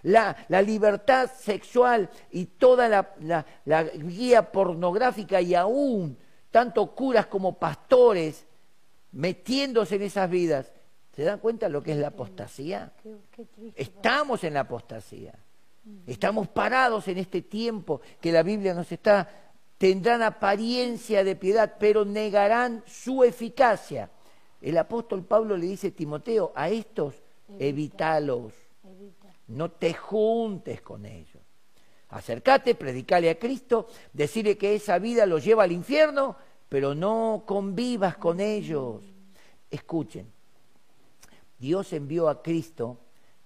La, 0.04 0.36
la 0.50 0.62
libertad 0.62 1.30
sexual 1.38 2.10
y 2.32 2.46
toda 2.46 2.88
la, 2.90 3.14
la- 3.22 3.46
la 3.66 3.84
guía 3.84 4.52
pornográfica 4.52 5.40
y 5.42 5.56
aún 5.56 6.18
tanto 6.52 6.88
curas 6.96 7.28
como 7.28 7.58
pastores 7.58 8.46
metiéndose 9.12 9.96
en 9.96 10.02
esas 10.04 10.30
vidas. 10.30 10.72
¿Se 11.18 11.24
dan 11.24 11.40
cuenta 11.40 11.68
lo 11.68 11.82
que 11.82 11.94
es 11.94 11.98
la 11.98 12.10
apostasía? 12.10 12.94
Estamos 13.76 14.44
en 14.44 14.54
la 14.54 14.60
apostasía. 14.60 15.34
Estamos 16.06 16.48
parados 16.48 17.08
en 17.08 17.18
este 17.18 17.42
tiempo 17.42 18.02
que 18.22 18.32
la 18.32 18.44
Biblia 18.44 18.76
nos 18.76 18.92
está... 18.92 19.28
Tendrán 19.80 20.22
apariencia 20.22 21.24
de 21.24 21.36
piedad, 21.36 21.76
pero 21.80 22.06
negarán 22.06 22.84
su 22.86 23.24
eficacia. 23.24 24.12
El 24.62 24.78
apóstol 24.78 25.24
Pablo 25.24 25.58
le 25.58 25.66
dice 25.66 25.88
a 25.88 25.92
Timoteo, 25.92 26.52
a 26.56 26.70
estos 26.70 27.16
evítalos, 27.58 28.54
no 29.48 29.72
te 29.72 29.96
juntes 29.96 30.82
con 30.82 31.04
ellos. 31.04 31.42
Acércate, 32.10 32.76
predicale 32.76 33.32
a 33.32 33.40
Cristo, 33.40 33.88
decirle 34.14 34.56
que 34.56 34.76
esa 34.76 35.00
vida 35.00 35.26
los 35.26 35.44
lleva 35.44 35.64
al 35.64 35.72
infierno, 35.72 36.36
pero 36.70 36.94
no 36.94 37.44
convivas 37.46 38.18
con 38.18 38.40
ellos. 38.40 39.04
Escuchen, 39.70 40.37
Dios 41.60 41.94
envió 41.94 42.30
a 42.30 42.42
Cristo 42.42 42.98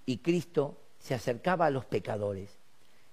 y 0.06 0.18
Cristo 0.18 0.78
se 1.00 1.14
acercaba 1.14 1.68
a 1.68 1.70
los 1.70 1.86
pecadores 1.86 2.50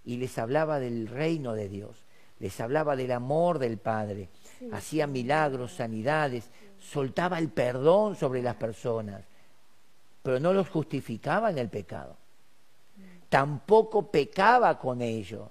y 0.05 0.17
les 0.17 0.39
hablaba 0.39 0.79
del 0.79 1.07
reino 1.07 1.55
de 1.55 1.69
Dios, 1.69 1.97
les 2.39 2.61
hablaba 2.61 2.97
del 2.97 3.13
amor 3.13 3.59
del 3.59 3.79
Padre, 3.79 4.29
hacía 4.73 5.07
milagros, 5.07 5.73
sanidades, 5.73 6.51
soltaba 6.79 7.39
el 7.39 7.49
perdón 7.49 8.17
sobre 8.17 8.43
las 8.43 8.57
personas, 8.57 9.23
pero 10.23 10.41
no 10.41 10.53
los 10.53 10.69
justificaba 10.69 11.51
en 11.51 11.59
el 11.59 11.69
pecado. 11.69 12.17
Tampoco 13.29 14.11
pecaba 14.11 14.79
con 14.79 15.03
ellos. 15.03 15.49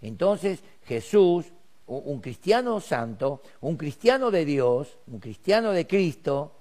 Entonces 0.00 0.62
Jesús, 0.84 1.46
un 1.86 2.02
un 2.06 2.20
cristiano 2.20 2.80
santo, 2.80 3.42
un 3.60 3.76
cristiano 3.76 4.30
de 4.30 4.44
Dios, 4.44 4.98
un 5.06 5.20
cristiano 5.20 5.70
de 5.70 5.86
Cristo, 5.86 6.52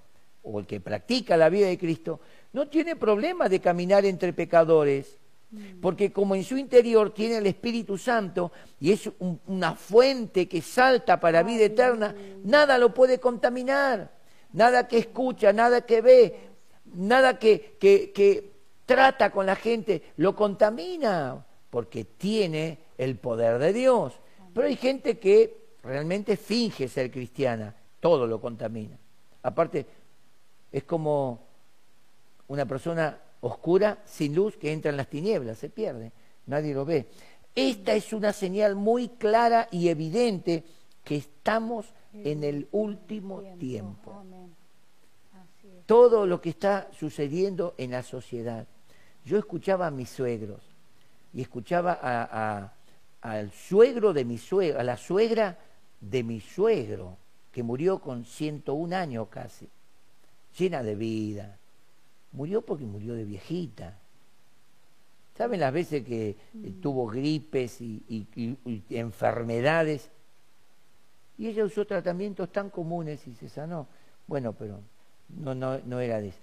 o 0.46 0.60
el 0.60 0.66
que 0.68 0.80
practica 0.80 1.36
la 1.36 1.50
vida 1.50 1.68
de 1.68 1.78
Cristo, 1.78 2.20
no 2.54 2.68
tiene 2.68 2.96
problema 2.96 3.50
de 3.50 3.60
caminar 3.60 4.06
entre 4.06 4.32
pecadores, 4.34 5.18
porque 5.82 6.12
como 6.12 6.36
en 6.36 6.44
su 6.44 6.58
interior 6.58 7.14
tiene 7.14 7.38
el 7.38 7.48
Espíritu 7.48 7.98
Santo 7.98 8.52
y 8.80 8.92
es 8.92 9.10
un- 9.20 9.40
una 9.48 9.76
fuente 9.76 10.48
que 10.48 10.62
salta 10.62 11.20
para 11.20 11.44
vida 11.44 11.66
eterna, 11.66 12.14
nada 12.44 12.78
lo 12.78 12.94
puede 12.94 13.20
contaminar, 13.20 14.12
nada 14.54 14.88
que 14.88 14.98
escucha, 14.98 15.54
nada 15.54 15.82
que 15.82 16.02
ve, 16.02 16.36
nada 16.94 17.40
que, 17.40 17.78
que- 17.80 18.12
que 18.12 18.52
trata 18.86 19.32
con 19.32 19.46
la 19.46 19.56
gente 19.56 20.02
lo 20.18 20.36
contamina, 20.36 21.46
porque 21.70 22.04
tiene 22.06 22.78
el 22.98 23.16
poder 23.16 23.58
de 23.60 23.74
Dios. 23.74 24.14
Pero 24.54 24.68
hay 24.68 24.76
gente 24.76 25.18
que 25.20 25.58
realmente 25.84 26.38
finge 26.38 26.88
ser 26.88 27.12
cristiana, 27.12 27.76
todo 28.00 28.28
lo 28.28 28.40
contamina. 28.40 28.98
Aparte, 29.44 29.86
es 30.78 30.84
como 30.84 31.40
una 32.50 32.66
persona 32.66 33.18
oscura, 33.40 34.00
sin 34.06 34.36
luz, 34.36 34.58
que 34.58 34.74
entra 34.74 34.92
en 34.92 34.98
las 34.98 35.08
tinieblas, 35.08 35.58
se 35.58 35.70
pierde, 35.70 36.12
nadie 36.48 36.74
lo 36.74 36.84
ve. 36.84 37.08
Esta 37.56 37.94
es 37.94 38.12
una 38.12 38.34
señal 38.34 38.76
muy 38.76 39.08
clara 39.08 39.70
y 39.72 39.88
evidente 39.88 40.66
que 41.02 41.16
estamos 41.16 41.86
en 42.14 42.44
el 42.44 42.68
último 42.74 43.42
tiempo. 43.58 44.12
Todo 45.86 46.26
lo 46.26 46.42
que 46.42 46.50
está 46.50 46.90
sucediendo 46.98 47.74
en 47.78 47.92
la 47.92 48.04
sociedad. 48.04 48.68
Yo 49.24 49.38
escuchaba 49.38 49.88
a 49.88 49.92
mis 49.92 50.10
suegros 50.10 50.62
y 51.34 51.42
escuchaba 51.42 51.98
a- 52.02 52.64
a- 52.64 52.74
al 53.22 53.52
suegro 53.52 54.12
de 54.12 54.26
mi 54.26 54.38
suegra, 54.38 54.82
a 54.82 54.84
la 54.84 54.98
suegra 54.98 55.58
de 56.02 56.22
mi 56.24 56.42
suegro, 56.42 57.18
que 57.54 57.64
murió 57.64 58.00
con 58.00 58.26
101 58.26 58.92
años 58.94 59.30
casi, 59.30 59.70
llena 60.58 60.84
de 60.84 60.96
vida. 60.96 61.58
Murió 62.32 62.62
porque 62.62 62.86
murió 62.86 63.14
de 63.14 63.24
viejita. 63.26 63.98
¿Saben 65.38 65.60
las 65.60 65.74
veces 65.74 66.04
que 66.06 66.30
eh, 66.30 66.36
tuvo 66.82 67.08
gripes 67.08 67.82
y, 67.82 68.02
y- 68.08 68.26
y- 68.36 68.58
y 68.90 68.98
enfermedades? 68.98 70.10
Y 71.38 71.48
ella 71.48 71.66
usó 71.66 71.86
tratamientos 71.86 72.52
tan 72.52 72.70
comunes 72.70 73.28
y 73.28 73.36
se 73.36 73.50
sanó. 73.50 73.88
Bueno, 74.28 74.54
pero 74.54 74.80
no, 75.30 75.54
no, 75.54 75.78
no 75.80 76.00
era 76.00 76.22
de 76.22 76.30
eso. 76.30 76.40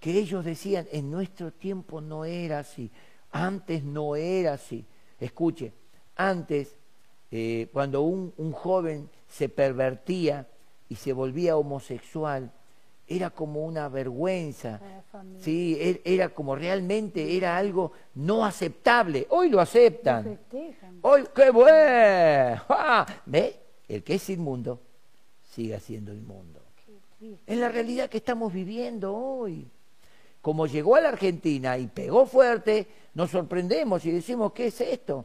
Que 0.00 0.18
ellos 0.18 0.44
decían, 0.44 0.88
en 0.90 1.10
nuestro 1.12 1.52
tiempo 1.52 2.00
no 2.00 2.24
era 2.24 2.58
así, 2.58 2.90
antes 3.30 3.84
no 3.84 4.16
era 4.16 4.54
así. 4.54 4.84
Escuche, 5.20 5.72
Antes, 6.16 6.76
eh, 7.30 7.68
cuando 7.72 8.02
un, 8.02 8.34
un 8.36 8.52
joven 8.52 9.08
se 9.28 9.48
pervertía 9.48 10.46
y 10.88 10.96
se 10.96 11.12
volvía 11.12 11.56
homosexual, 11.56 12.50
era 13.16 13.30
como 13.30 13.64
una 13.64 13.88
vergüenza, 13.88 14.80
sí, 15.38 15.76
e- 15.78 16.00
era 16.04 16.30
como 16.30 16.56
realmente 16.56 17.36
era 17.36 17.56
algo 17.56 17.92
no 18.14 18.44
aceptable. 18.44 19.26
Hoy 19.30 19.50
lo 19.50 19.60
aceptan. 19.60 20.38
Hoy, 21.02 21.24
qué 21.34 21.50
bueno. 21.50 22.62
¡Ah! 22.68 23.06
¿Ve? 23.26 23.56
El 23.88 24.02
que 24.02 24.14
es 24.14 24.30
inmundo 24.30 24.80
sigue 25.42 25.78
siendo 25.80 26.14
inmundo. 26.14 26.60
Es 27.46 27.58
la 27.58 27.68
realidad 27.68 28.08
que 28.08 28.16
estamos 28.16 28.52
viviendo 28.52 29.14
hoy. 29.14 29.70
Como 30.40 30.66
llegó 30.66 30.96
a 30.96 31.00
la 31.00 31.10
Argentina 31.10 31.78
y 31.78 31.86
pegó 31.86 32.26
fuerte, 32.26 32.88
nos 33.14 33.30
sorprendemos 33.30 34.04
y 34.06 34.10
decimos, 34.10 34.52
¿qué 34.52 34.66
es 34.66 34.80
esto? 34.80 35.24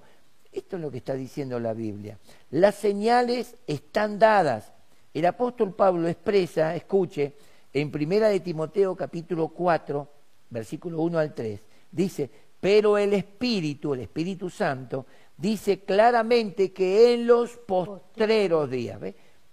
Esto 0.52 0.76
es 0.76 0.82
lo 0.82 0.92
que 0.92 0.98
está 0.98 1.14
diciendo 1.14 1.60
la 1.60 1.74
Biblia. 1.74 2.20
Las 2.52 2.76
señales 2.76 3.56
están 3.66 4.20
dadas. 4.20 4.72
El 5.14 5.26
apóstol 5.26 5.74
Pablo 5.74 6.08
expresa, 6.08 6.76
escuche, 6.76 7.34
en 7.74 7.92
Primera 7.92 8.30
de 8.30 8.40
Timoteo 8.40 8.96
capítulo 8.96 9.50
4, 9.50 10.08
versículo 10.50 11.02
1 11.02 11.20
al 11.20 11.34
3, 11.34 11.62
dice, 11.92 12.30
pero 12.60 12.98
el 12.98 13.14
Espíritu, 13.14 13.94
el 13.94 14.02
Espíritu 14.02 14.50
Santo, 14.50 15.06
dice 15.38 15.82
claramente 15.82 16.72
que 16.72 17.14
en 17.14 17.28
los 17.28 17.58
postreros 17.58 18.70
días, 18.70 19.00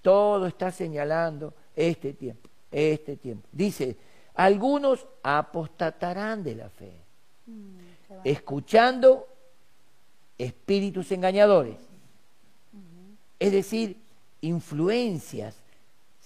todo 0.00 0.46
está 0.46 0.70
señalando 0.70 1.54
este 1.74 2.14
tiempo, 2.14 2.48
este 2.70 3.16
tiempo. 3.16 3.48
Dice, 3.52 3.96
algunos 4.34 5.06
apostatarán 5.22 6.42
de 6.42 6.54
la 6.54 6.68
fe, 6.70 7.04
Mm, 7.46 7.76
escuchando 8.24 9.28
espíritus 10.38 11.12
engañadores, 11.12 11.76
es 13.38 13.52
decir, 13.52 13.98
influencias, 14.40 15.56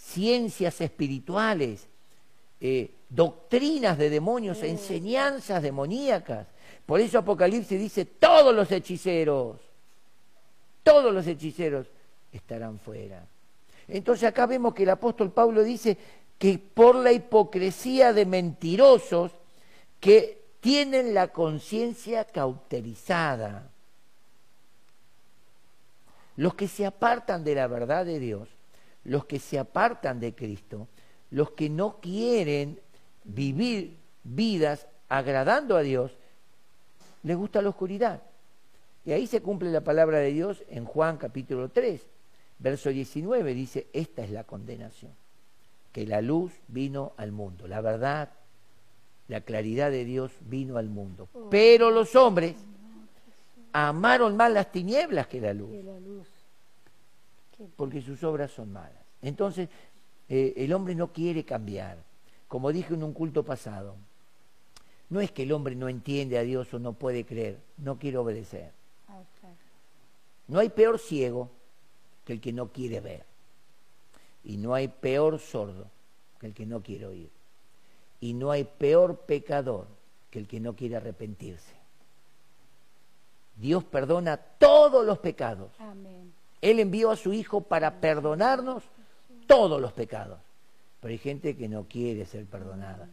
ciencias 0.09 0.81
espirituales, 0.81 1.87
eh, 2.61 2.90
doctrinas 3.09 3.99
de 3.99 4.11
demonios, 4.11 4.62
enseñanzas 4.62 5.62
demoníacas. 5.62 6.47
Por 6.87 7.01
eso 7.01 7.18
Apocalipsis 7.18 7.79
dice, 7.79 8.05
todos 8.05 8.55
los 8.55 8.71
hechiceros, 8.73 9.59
todos 10.83 11.12
los 11.12 11.27
hechiceros 11.27 11.87
estarán 12.33 12.79
fuera. 12.79 13.27
Entonces 13.87 14.29
acá 14.29 14.47
vemos 14.47 14.75
que 14.75 14.85
el 14.85 14.90
apóstol 14.90 15.31
Pablo 15.31 15.62
dice 15.62 15.97
que 16.38 16.59
por 16.59 16.94
la 16.94 17.12
hipocresía 17.12 18.12
de 18.12 18.25
mentirosos 18.27 19.33
que 20.01 20.38
tienen 20.61 21.14
la 21.14 21.29
conciencia 21.29 22.25
cauterizada, 22.25 23.71
los 26.37 26.55
que 26.55 26.68
se 26.68 26.87
apartan 26.87 27.44
de 27.44 27.55
la 27.55 27.66
verdad 27.66 28.07
de 28.07 28.18
Dios, 28.21 28.49
los 29.09 29.25
que 29.25 29.38
se 29.38 29.59
apartan 29.59 30.21
de 30.21 30.35
Cristo, 30.35 30.87
los 31.31 31.53
que 31.53 31.68
no 31.68 31.99
quieren 32.01 32.79
vivir 33.25 33.97
vidas 34.23 34.87
agradando 35.09 35.77
a 35.77 35.83
Dios, 35.83 36.12
les 37.23 37.37
gusta 37.37 37.62
la 37.62 37.71
oscuridad. 37.71 38.23
Y 39.05 39.12
ahí 39.12 39.27
se 39.27 39.40
cumple 39.40 39.71
la 39.73 39.81
palabra 39.81 40.18
de 40.18 40.33
Dios 40.33 40.62
en 40.68 40.85
Juan 40.85 41.16
capítulo 41.16 41.71
3, 41.71 42.07
verso 42.59 42.90
19, 42.90 43.55
dice, 43.55 43.87
esta 43.94 44.23
es 44.23 44.31
la 44.31 44.44
condenación, 44.44 45.12
que 45.92 46.07
la 46.07 46.21
luz 46.21 46.53
vino 46.68 47.12
al 47.16 47.33
mundo, 47.33 47.66
la 47.66 47.81
verdad, 47.81 48.31
la 49.29 49.40
claridad 49.40 49.90
de 49.90 50.05
Dios 50.05 50.33
vino 50.40 50.77
al 50.77 50.90
mundo. 50.90 51.29
Pero 51.51 51.90
los 51.90 52.14
hombres 52.14 52.57
amaron 53.73 54.37
más 54.37 54.53
las 54.53 54.71
tinieblas 54.71 55.27
que 55.27 55.40
la 55.40 55.55
luz 55.55 55.71
De 55.71 55.83
la 55.83 55.99
luz. 55.99 56.29
Qué 56.29 57.48
porque 57.77 58.03
sus 58.03 58.23
obras 58.25 58.51
son 58.51 58.73
malas. 58.73 59.03
Entonces, 59.23 59.68
eh, 60.29 60.55
el 60.57 60.73
hombre 60.73 60.94
no 60.94 61.12
quiere 61.12 61.44
cambiar. 61.44 61.99
Como 62.47 62.73
dije 62.73 62.94
en 62.94 63.03
un 63.03 63.12
culto 63.12 63.44
pasado, 63.44 63.97
no 65.11 65.21
es 65.21 65.31
que 65.31 65.42
el 65.42 65.53
hombre 65.53 65.75
no 65.75 65.88
entiende 65.88 66.38
a 66.38 66.42
Dios 66.42 66.73
o 66.75 66.79
no 66.79 66.92
puede 66.92 67.25
creer, 67.25 67.59
no 67.79 67.99
quiere 67.99 68.18
obedecer. 68.18 68.73
Ah. 69.09 69.23
No 70.49 70.59
hay 70.59 70.68
peor 70.68 70.99
ciego 70.99 71.51
que 72.25 72.35
el 72.35 72.40
que 72.40 72.53
no 72.53 72.68
quiere 72.68 73.01
ver. 73.01 73.25
Y 74.44 74.57
no 74.57 74.75
hay 74.75 74.88
peor 74.88 75.38
sordo 75.38 75.87
que 76.38 76.47
el 76.47 76.55
que 76.55 76.66
no 76.66 76.83
quiere 76.83 77.07
oír. 77.07 77.31
Y 78.21 78.35
no 78.35 78.51
hay 78.51 78.64
peor 78.64 79.16
pecador 79.21 79.87
que 80.31 80.38
el 80.38 80.47
que 80.47 80.61
no 80.61 80.75
quiere 80.75 80.97
arrepentirse. 80.97 81.75
Dios 83.57 83.85
perdona 83.85 84.37
todos 84.37 85.05
los 85.05 85.18
pecados. 85.18 85.71
Amén. 85.79 86.33
Él 86.61 86.81
envió 86.81 87.11
a 87.11 87.16
su 87.16 87.33
Hijo 87.33 87.61
para 87.61 88.01
perdonarnos 88.01 88.83
todos 89.47 89.81
los 89.81 89.92
pecados. 89.92 90.38
Pero 91.01 91.12
hay 91.12 91.18
gente 91.18 91.57
que 91.57 91.68
no 91.68 91.85
quiere 91.85 92.27
ser 92.27 92.47
perdonada. 92.47 93.09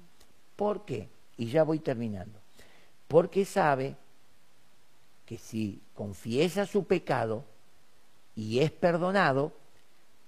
¿Por 0.56 0.86
qué? 0.86 1.10
Y 1.38 1.48
ya 1.48 1.64
voy 1.64 1.80
terminando. 1.80 2.40
Porque 3.08 3.46
sabe 3.46 3.96
que 5.26 5.38
si 5.38 5.82
confiesa 5.94 6.66
su 6.66 6.86
pecado 6.86 7.44
y 8.36 8.60
es 8.60 8.72
perdonado, 8.72 9.52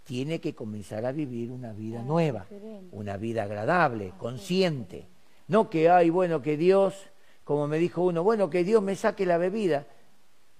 tiene 0.05 0.39
que 0.39 0.55
comenzar 0.55 1.05
a 1.05 1.11
vivir 1.11 1.51
una 1.51 1.73
vida 1.73 1.99
Ah, 1.99 2.03
nueva, 2.03 2.45
una 2.91 3.17
vida 3.17 3.43
agradable, 3.43 4.13
consciente. 4.17 5.05
No 5.47 5.69
que, 5.69 5.89
ay, 5.89 6.09
bueno, 6.09 6.41
que 6.41 6.55
Dios, 6.57 6.95
como 7.43 7.67
me 7.67 7.77
dijo 7.77 8.03
uno, 8.03 8.23
bueno, 8.23 8.49
que 8.49 8.63
Dios 8.63 8.81
me 8.81 8.95
saque 8.95 9.25
la 9.25 9.37
bebida. 9.37 9.85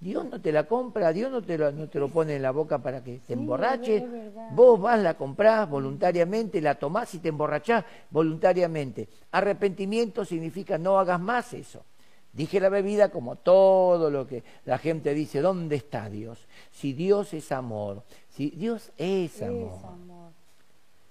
Dios 0.00 0.24
no 0.26 0.40
te 0.40 0.52
la 0.52 0.64
compra, 0.68 1.12
Dios 1.12 1.30
no 1.32 1.42
te 1.42 1.58
lo, 1.58 1.72
no 1.72 1.88
te 1.88 1.98
lo 1.98 2.08
pone 2.08 2.36
en 2.36 2.42
la 2.42 2.52
boca 2.52 2.78
para 2.78 3.02
que 3.02 3.18
te 3.18 3.26
Sí, 3.26 3.32
emborraches. 3.32 4.04
Vos 4.52 4.80
vas, 4.80 5.00
la 5.00 5.14
comprás 5.14 5.68
voluntariamente, 5.68 6.60
la 6.60 6.76
tomás 6.76 7.12
y 7.14 7.18
te 7.18 7.30
emborrachás 7.30 7.84
voluntariamente. 8.10 9.08
Arrepentimiento 9.32 10.24
significa 10.24 10.78
no 10.78 10.98
hagas 11.00 11.20
más 11.20 11.52
eso. 11.52 11.84
Dije 12.32 12.60
la 12.60 12.68
bebida 12.68 13.08
como 13.10 13.36
todo 13.36 14.10
lo 14.10 14.26
que 14.26 14.44
la 14.66 14.78
gente 14.78 15.14
dice, 15.14 15.40
¿dónde 15.40 15.74
está 15.76 16.08
Dios? 16.08 16.46
Si 16.70 16.92
Dios 16.92 17.34
es 17.34 17.50
amor, 17.50 18.04
si 18.30 18.50
Dios 18.50 18.92
es 18.98 19.42
amor, 19.42 19.72
Es 19.78 19.84
amor. 19.84 20.30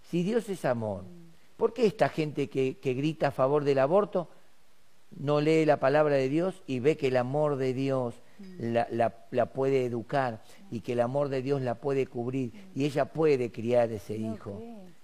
si 0.10 0.24
Dios 0.24 0.48
es 0.48 0.64
amor, 0.64 1.04
¿por 1.58 1.74
qué 1.74 1.88
esta 1.88 2.08
gente 2.08 2.48
que, 2.50 2.78
que 2.78 2.94
grita 2.94 3.28
a 3.30 3.32
favor 3.32 3.66
del 3.66 3.80
aborto 3.80 4.30
no 5.20 5.42
lee 5.42 5.66
la 5.66 5.78
palabra 5.82 6.16
de 6.16 6.30
Dios 6.30 6.62
y 6.68 6.80
ve 6.80 6.96
que 6.96 7.08
el 7.08 7.18
amor 7.18 7.58
de 7.58 7.74
Dios 7.74 8.14
la, 8.60 8.88
la- 8.92 9.14
la 9.32 9.46
puede 9.48 9.86
educar 9.86 10.42
y 10.72 10.82
que 10.82 10.94
el 10.94 11.00
amor 11.02 11.30
de 11.30 11.42
Dios 11.42 11.62
la 11.62 11.76
puede 11.76 12.08
cubrir 12.08 12.52
y 12.76 12.86
ella 12.86 13.06
puede 13.06 13.52
criar 13.52 13.92
ese 13.92 14.18
No 14.20 14.34
hijo? 14.36 14.56
creen, 14.58 14.96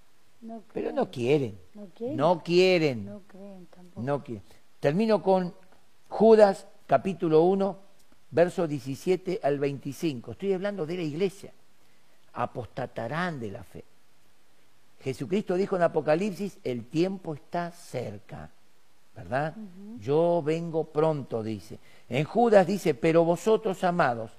no 0.41 0.61
Pero 0.73 0.85
creen. 0.85 0.95
no 0.95 1.11
quieren, 1.11 1.57
No 1.73 1.85
quieren. 1.95 2.17
no 2.17 2.43
quieren, 2.43 3.05
No 3.05 3.21
creen 3.27 3.65
tampoco. 3.67 4.01
no 4.01 4.23
quieren. 4.23 4.43
Termino 4.79 5.21
con 5.23 5.53
Judas 6.09 6.67
capítulo 6.87 7.43
1, 7.43 7.77
versos 8.31 8.67
17 8.69 9.39
al 9.43 9.59
25. 9.59 10.31
Estoy 10.33 10.53
hablando 10.53 10.85
de 10.85 10.97
la 10.97 11.03
iglesia. 11.03 11.51
Apostatarán 12.33 13.39
de 13.39 13.51
la 13.51 13.63
fe. 13.63 13.83
Jesucristo 15.01 15.55
dijo 15.55 15.75
en 15.75 15.81
Apocalipsis, 15.83 16.57
el 16.63 16.85
tiempo 16.85 17.33
está 17.33 17.71
cerca, 17.71 18.49
¿verdad? 19.15 19.53
Yo 19.99 20.41
vengo 20.43 20.85
pronto, 20.85 21.43
dice. 21.43 21.79
En 22.09 22.23
Judas 22.23 22.65
dice, 22.67 22.93
pero 22.93 23.23
vosotros, 23.23 23.83
amados, 23.83 24.31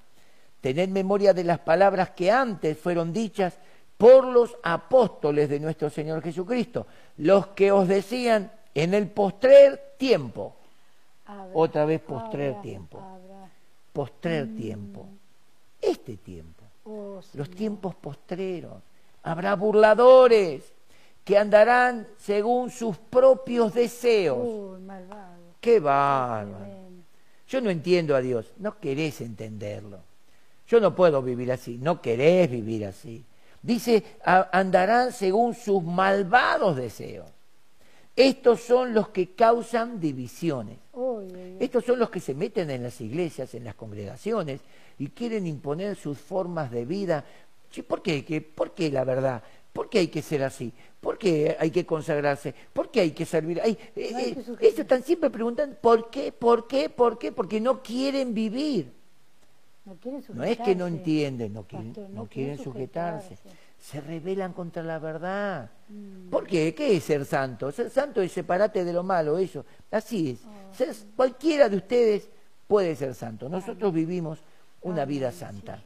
tened 0.61 0.89
memoria 0.89 1.33
de 1.33 1.45
las 1.45 1.59
palabras 1.59 2.11
que 2.11 2.31
antes 2.31 2.79
fueron 2.79 3.13
dichas 3.13 3.59
por 3.97 4.25
los 4.27 4.57
apóstoles 4.63 5.49
de 5.49 5.61
nuestro 5.61 5.89
Señor 5.91 6.23
Jesucristo, 6.23 6.87
los 7.19 7.49
que 7.49 7.71
os 7.71 7.87
decían 7.87 8.51
en 8.75 8.95
el 8.95 9.09
postrer 9.09 9.95
tiempo, 9.97 10.57
otra 11.53 11.85
vez 11.85 12.01
postrer 12.01 12.61
tiempo. 12.61 13.01
postrer 13.93 14.55
tiempo, 14.57 15.07
este 15.81 16.17
tiempo 16.17 16.65
Oh, 16.85 17.21
los 17.33 17.51
tiempos 17.51 17.95
postreros. 17.95 18.83
Habrá 19.23 19.57
burladores 19.57 20.74
que 21.25 21.39
andarán 21.39 22.07
según 22.19 22.71
sus 22.71 22.97
propios 22.99 23.73
deseos. 23.75 24.39
Uy, 24.41 24.81
malvado. 24.83 25.35
¡Qué 25.61 25.81
bárbaro! 25.81 26.75
Yo 27.49 27.61
no 27.61 27.71
entiendo 27.71 28.15
a 28.17 28.21
Dios, 28.21 28.53
no 28.59 28.79
querés 28.79 29.21
entenderlo. 29.21 30.01
Yo 30.67 30.81
no 30.81 30.95
puedo 30.95 31.23
vivir 31.23 31.53
así, 31.53 31.79
no 31.79 32.01
querés 32.01 32.51
vivir 32.51 32.87
así. 32.87 33.25
Dice, 33.63 34.03
"A- 34.25 34.49
andarán 34.53 35.13
según 35.13 35.55
sus 35.55 35.83
malvados 35.83 36.77
deseos. 36.77 37.31
Estos 38.17 38.61
son 38.61 38.95
los 38.95 39.09
que 39.09 39.35
causan 39.35 39.99
divisiones. 40.01 40.79
Uy, 40.93 41.25
uy, 41.27 41.33
uy. 41.35 41.57
Estos 41.61 41.85
son 41.85 41.99
los 41.99 42.11
que 42.11 42.21
se 42.21 42.35
meten 42.35 42.71
en 42.71 42.83
las 42.83 43.01
iglesias, 43.01 43.55
en 43.55 43.65
las 43.65 43.75
congregaciones 43.75 44.61
y 44.99 45.09
quieren 45.09 45.47
imponer 45.47 45.97
sus 45.97 46.19
formas 46.19 46.71
de 46.71 46.85
vida. 46.85 47.25
¿Por? 47.89 48.03
¿Qué- 48.03 48.41
¿Por 48.55 48.73
qué 48.73 48.91
la 48.91 49.03
verdad? 49.05 49.43
¿Por 49.75 49.91
qué 49.91 49.99
hay 49.99 50.09
que 50.09 50.23
ser 50.23 50.45
así? 50.45 50.73
¿Por 51.01 51.19
qué 51.19 51.57
hay 51.59 51.71
que 51.73 51.85
consagrarse? 51.85 52.55
¿Por 52.73 52.91
qué 52.93 53.01
hay 53.01 53.11
que 53.11 53.27
servir? 53.27 53.59
Eh, 53.59 53.63
hay 53.65 53.79
eh, 53.97 54.35
que 54.35 54.43
sujetar. 54.43 54.65
ellos 54.65 54.79
están 54.79 55.03
siempre 55.03 55.31
preguntando 55.31 55.77
¿por 55.77 56.11
qué? 56.11 56.31
¿Por 56.31 56.69
qué? 56.69 56.89
¿Por 56.89 57.19
qué? 57.19 57.33
Porque 57.33 57.61
no 57.61 57.83
quieren 57.83 58.33
vivir. 58.33 58.93
No 59.85 59.97
quieren 59.97 60.25
No 60.33 60.45
es 60.45 60.59
que 60.59 60.77
no 60.77 60.87
entienden, 60.87 61.53
no 61.53 61.65
quieren, 61.65 61.89
Pastor, 61.89 62.09
no 62.11 62.23
no 62.23 62.27
quieren 62.29 62.57
quieren 62.57 62.65
sujetarse. 62.73 63.29
sujetarse. 63.37 63.59
Se 63.81 64.01
rebelan 64.01 64.53
contra 64.53 64.83
la 64.85 64.99
verdad. 65.01 65.71
Mm. 65.89 66.31
¿Por 66.31 66.47
qué? 66.47 66.73
¿Qué 66.73 66.97
es 66.97 67.03
ser 67.05 67.25
santo? 67.27 67.71
Ser 67.73 67.91
santo 67.91 68.23
es 68.23 68.31
separarte 68.31 68.85
de 68.85 68.93
lo 68.93 69.03
malo, 69.03 69.37
eso. 69.39 69.67
Así 69.91 70.31
es. 70.31 70.39
Oh. 70.47 70.75
Ser- 70.75 70.95
cualquiera 71.17 71.69
de 71.69 71.77
ustedes 71.79 72.29
puede 72.69 72.95
ser 72.95 73.13
santo. 73.15 73.49
Nosotros 73.49 73.93
vivimos 73.93 74.39
una 74.85 75.05
vida 75.05 75.33
santa, 75.33 75.83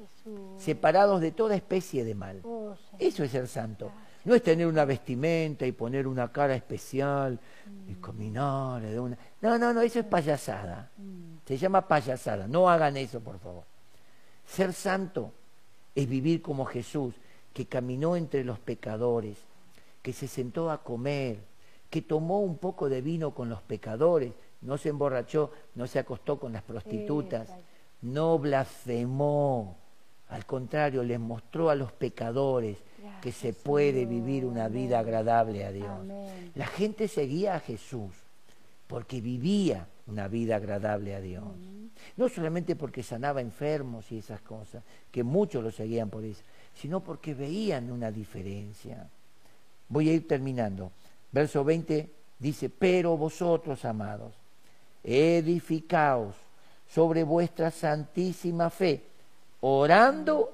separados 0.58 1.20
de 1.20 1.32
toda 1.32 1.54
especie 1.56 2.04
de 2.04 2.14
mal. 2.14 2.40
Oh. 2.44 2.74
Eso 2.98 3.24
es 3.24 3.30
ser 3.30 3.48
santo. 3.48 3.90
No 4.24 4.34
es 4.34 4.42
tener 4.42 4.66
una 4.66 4.84
vestimenta 4.84 5.64
y 5.64 5.72
poner 5.72 6.06
una 6.06 6.30
cara 6.30 6.54
especial 6.54 7.38
y 7.88 7.94
caminar 7.94 8.82
de 8.82 9.00
una. 9.00 9.16
No, 9.40 9.56
no, 9.56 9.72
no, 9.72 9.80
eso 9.80 10.00
es 10.00 10.04
payasada. 10.04 10.90
Mm. 10.98 11.46
Se 11.46 11.56
llama 11.56 11.86
payasada. 11.86 12.46
No 12.46 12.68
hagan 12.68 12.96
eso, 12.96 13.20
por 13.20 13.38
favor. 13.38 13.64
Ser 14.46 14.72
santo 14.72 15.32
es 15.94 16.08
vivir 16.08 16.42
como 16.42 16.64
Jesús, 16.64 17.14
que 17.54 17.66
caminó 17.66 18.16
entre 18.16 18.44
los 18.44 18.58
pecadores, 18.58 19.38
que 20.02 20.12
se 20.12 20.26
sentó 20.26 20.70
a 20.70 20.82
comer, 20.82 21.38
que 21.88 22.02
tomó 22.02 22.40
un 22.40 22.58
poco 22.58 22.88
de 22.88 23.00
vino 23.00 23.34
con 23.34 23.48
los 23.48 23.62
pecadores, 23.62 24.32
no 24.60 24.76
se 24.76 24.88
emborrachó, 24.88 25.52
no 25.76 25.86
se 25.86 26.00
acostó 26.00 26.38
con 26.38 26.52
las 26.52 26.62
prostitutas. 26.62 27.48
No 28.02 28.38
blasfemó. 28.38 29.76
Al 30.28 30.44
contrario, 30.44 31.02
les 31.02 31.18
mostró 31.18 31.70
a 31.70 31.74
los 31.74 31.92
pecadores 31.92 32.76
que 33.22 33.32
se 33.32 33.52
puede 33.52 34.04
Señor. 34.04 34.08
vivir 34.10 34.44
una 34.44 34.68
vida 34.68 34.98
agradable 34.98 35.64
a 35.64 35.72
Dios. 35.72 35.88
Amén. 35.88 36.52
La 36.54 36.66
gente 36.66 37.08
seguía 37.08 37.54
a 37.54 37.60
Jesús 37.60 38.12
porque 38.86 39.20
vivía 39.20 39.86
una 40.06 40.28
vida 40.28 40.56
agradable 40.56 41.14
a 41.14 41.20
Dios. 41.20 41.44
No 42.16 42.28
solamente 42.28 42.76
porque 42.76 43.02
sanaba 43.02 43.40
enfermos 43.40 44.10
y 44.12 44.18
esas 44.18 44.40
cosas, 44.40 44.82
que 45.10 45.22
muchos 45.22 45.62
lo 45.64 45.70
seguían 45.70 46.10
por 46.10 46.24
eso, 46.24 46.42
sino 46.74 47.00
porque 47.00 47.34
veían 47.34 47.90
una 47.90 48.10
diferencia. 48.12 49.08
Voy 49.88 50.08
a 50.08 50.14
ir 50.14 50.28
terminando. 50.28 50.92
Verso 51.32 51.64
20 51.64 52.08
dice, 52.38 52.70
pero 52.70 53.16
vosotros, 53.16 53.84
amados, 53.84 54.34
edificaos 55.02 56.34
sobre 56.88 57.22
vuestra 57.24 57.70
santísima 57.70 58.70
fe, 58.70 59.02
orando 59.60 60.52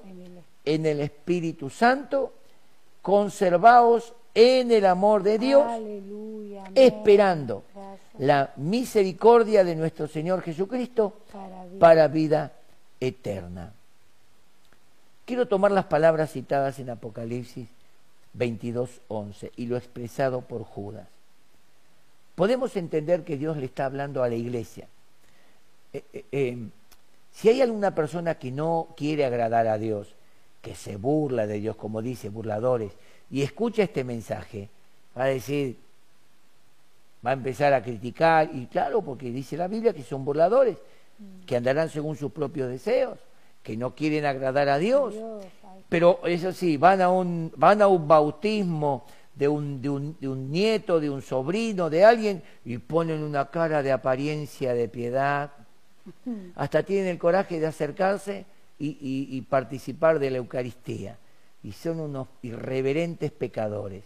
En 0.65 0.85
el- 0.85 0.99
Espíritu 1.01 1.69
Santo, 1.69 2.33
conservaos 3.01 4.13
en 4.33 4.71
el 4.71 4.85
amor 4.85 5.21
de 5.23 5.37
Dios, 5.37 5.63
Aleluya. 5.65 6.63
esperando 6.73 7.63
Gracias. 7.73 7.99
la 8.19 8.51
misericordia 8.57 9.63
de 9.63 9.75
nuestro 9.75 10.07
Señor 10.07 10.41
Jesucristo 10.41 11.13
Para 11.31 11.65
vida. 11.65 11.79
para 11.79 12.07
vida 12.07 12.51
eterna. 12.99 13.73
Quiero 15.25 15.47
tomar 15.47 15.71
las 15.71 15.85
palabras 15.85 16.31
citadas 16.31 16.79
en 16.79 16.89
Apocalipsis 16.89 17.67
22:11 18.33 19.51
y 19.55 19.67
lo 19.67 19.77
expresado 19.77 20.41
por 20.41 20.63
Judas. 20.63 21.07
Podemos 22.35 22.75
entender 22.75 23.23
que 23.23 23.37
Dios 23.37 23.55
le 23.57 23.65
está 23.65 23.85
hablando 23.85 24.23
a 24.23 24.29
la 24.29 24.35
iglesia. 24.35 24.87
Eh, 25.95 26.03
eh, 26.11 26.25
eh, 26.33 26.57
si 27.31 27.47
hay 27.47 27.61
alguna 27.61 27.95
persona 27.95 28.35
que 28.35 28.51
no 28.51 28.89
quiere 28.97 29.23
agradar 29.23 29.67
a 29.67 29.77
Dios, 29.77 30.13
que 30.61 30.75
se 30.75 30.97
burla 30.97 31.47
de 31.47 31.59
Dios, 31.61 31.77
como 31.77 32.01
dice, 32.01 32.27
burladores, 32.27 32.91
y 33.31 33.43
escucha 33.43 33.83
este 33.83 34.03
mensaje, 34.03 34.69
va 35.17 35.23
a 35.23 35.27
decir, 35.27 35.77
va 37.25 37.29
a 37.29 37.33
empezar 37.33 37.73
a 37.73 37.81
criticar, 37.81 38.49
y 38.53 38.65
claro, 38.65 39.01
porque 39.03 39.31
dice 39.31 39.55
la 39.55 39.69
Biblia 39.69 39.93
que 39.93 40.03
son 40.03 40.25
burladores, 40.25 40.77
que 41.45 41.55
andarán 41.55 41.89
según 41.89 42.17
sus 42.17 42.31
propios 42.33 42.69
deseos, 42.69 43.19
que 43.63 43.77
no 43.77 43.95
quieren 43.95 44.25
agradar 44.25 44.67
a 44.67 44.77
Dios. 44.77 45.15
Pero 45.87 46.19
eso 46.25 46.51
sí, 46.51 46.75
van 46.75 47.01
a 47.01 47.09
un, 47.09 47.53
van 47.55 47.81
a 47.81 47.87
un 47.87 48.05
bautismo 48.05 49.05
de 49.33 49.47
un, 49.47 49.81
de, 49.81 49.89
un, 49.89 50.17
de 50.19 50.27
un 50.27 50.51
nieto, 50.51 50.99
de 50.99 51.09
un 51.09 51.21
sobrino, 51.21 51.89
de 51.89 52.03
alguien, 52.03 52.43
y 52.65 52.79
ponen 52.79 53.23
una 53.23 53.49
cara 53.49 53.81
de 53.81 53.93
apariencia 53.93 54.73
de 54.73 54.89
piedad. 54.89 55.51
Hasta 56.55 56.83
tienen 56.83 57.07
el 57.07 57.17
coraje 57.17 57.59
de 57.59 57.67
acercarse 57.67 58.45
y, 58.79 58.87
y- 58.89 59.35
y 59.37 59.41
participar 59.41 60.19
de 60.19 60.31
la 60.31 60.37
Eucaristía. 60.37 61.17
Y 61.63 61.71
son 61.71 61.99
unos 61.99 62.27
irreverentes 62.43 63.31
pecadores. 63.31 64.03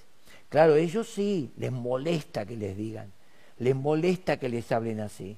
Claro, 0.50 0.76
ellos 0.76 1.08
sí, 1.10 1.52
les 1.58 1.72
molesta 1.72 2.46
que 2.46 2.56
les 2.56 2.76
digan, 2.76 3.12
les 3.60 3.76
molesta 3.76 4.38
que 4.38 4.50
les 4.50 4.72
hablen 4.72 5.00
así. 5.02 5.38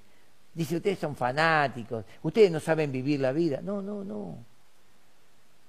Dice, 0.53 0.75
ustedes 0.77 0.99
son 0.99 1.15
fanáticos, 1.15 2.05
ustedes 2.23 2.51
no 2.51 2.59
saben 2.59 2.91
vivir 2.91 3.19
la 3.19 3.31
vida. 3.31 3.59
No, 3.63 3.81
no, 3.81 4.03
no. 4.03 4.37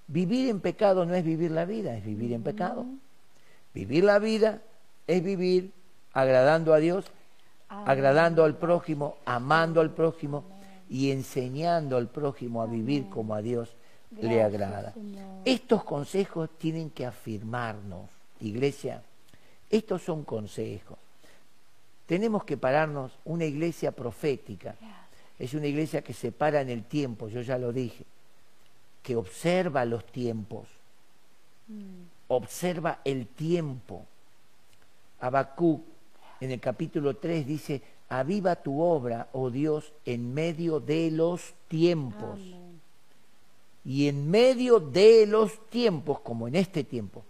Vivir 0.08 0.48
en 0.50 0.60
pecado 0.60 1.06
no 1.06 1.14
es 1.14 1.24
vivir 1.24 1.50
la 1.52 1.64
vida, 1.64 1.96
es 1.96 2.04
vivir 2.04 2.32
en 2.32 2.42
pecado. 2.42 2.84
Vivir 3.72 4.04
la 4.04 4.18
vida 4.18 4.60
es 5.06 5.22
vivir 5.24 5.72
agradando 6.12 6.74
a 6.74 6.78
Dios, 6.78 7.06
Amén. 7.68 7.88
agradando 7.88 8.44
al 8.44 8.56
prójimo, 8.56 9.16
amando 9.24 9.80
al 9.80 9.90
prójimo 9.90 10.44
y 10.92 11.10
enseñando 11.10 11.96
al 11.96 12.08
prójimo 12.08 12.60
a 12.60 12.66
vivir 12.66 13.08
como 13.08 13.34
a 13.34 13.40
Dios 13.40 13.74
le 14.20 14.42
agrada. 14.42 14.92
Señor. 14.92 15.40
Estos 15.46 15.84
consejos 15.84 16.50
tienen 16.58 16.90
que 16.90 17.06
afirmarnos, 17.06 18.10
iglesia. 18.40 19.02
Estos 19.70 20.02
son 20.02 20.22
consejos. 20.22 20.98
Tenemos 22.04 22.44
que 22.44 22.58
pararnos 22.58 23.12
una 23.24 23.46
iglesia 23.46 23.90
profética. 23.92 24.76
Es 25.38 25.54
una 25.54 25.66
iglesia 25.66 26.02
que 26.02 26.12
se 26.12 26.30
para 26.30 26.60
en 26.60 26.68
el 26.68 26.84
tiempo, 26.84 27.28
yo 27.28 27.40
ya 27.40 27.56
lo 27.56 27.72
dije, 27.72 28.04
que 29.02 29.16
observa 29.16 29.86
los 29.86 30.04
tiempos, 30.04 30.68
Mm. 31.68 32.02
observa 32.28 32.98
el 33.02 33.28
tiempo. 33.28 34.04
Habacuc 35.20 35.80
en 36.40 36.50
el 36.50 36.60
capítulo 36.60 37.16
3 37.16 37.46
dice, 37.46 37.80
aviva 38.18 38.56
tu 38.56 38.80
obra, 38.80 39.28
oh 39.32 39.50
Dios, 39.50 39.92
en 40.04 40.34
medio 40.34 40.80
de 40.80 41.10
los 41.10 41.54
tiempos. 41.68 42.38
Amén. 42.38 42.80
Y 43.84 44.08
en 44.08 44.30
medio 44.30 44.78
de 44.78 45.26
los 45.26 45.68
tiempos, 45.70 46.20
como 46.20 46.46
en 46.46 46.54
este 46.54 46.84
tiempo, 46.84 47.24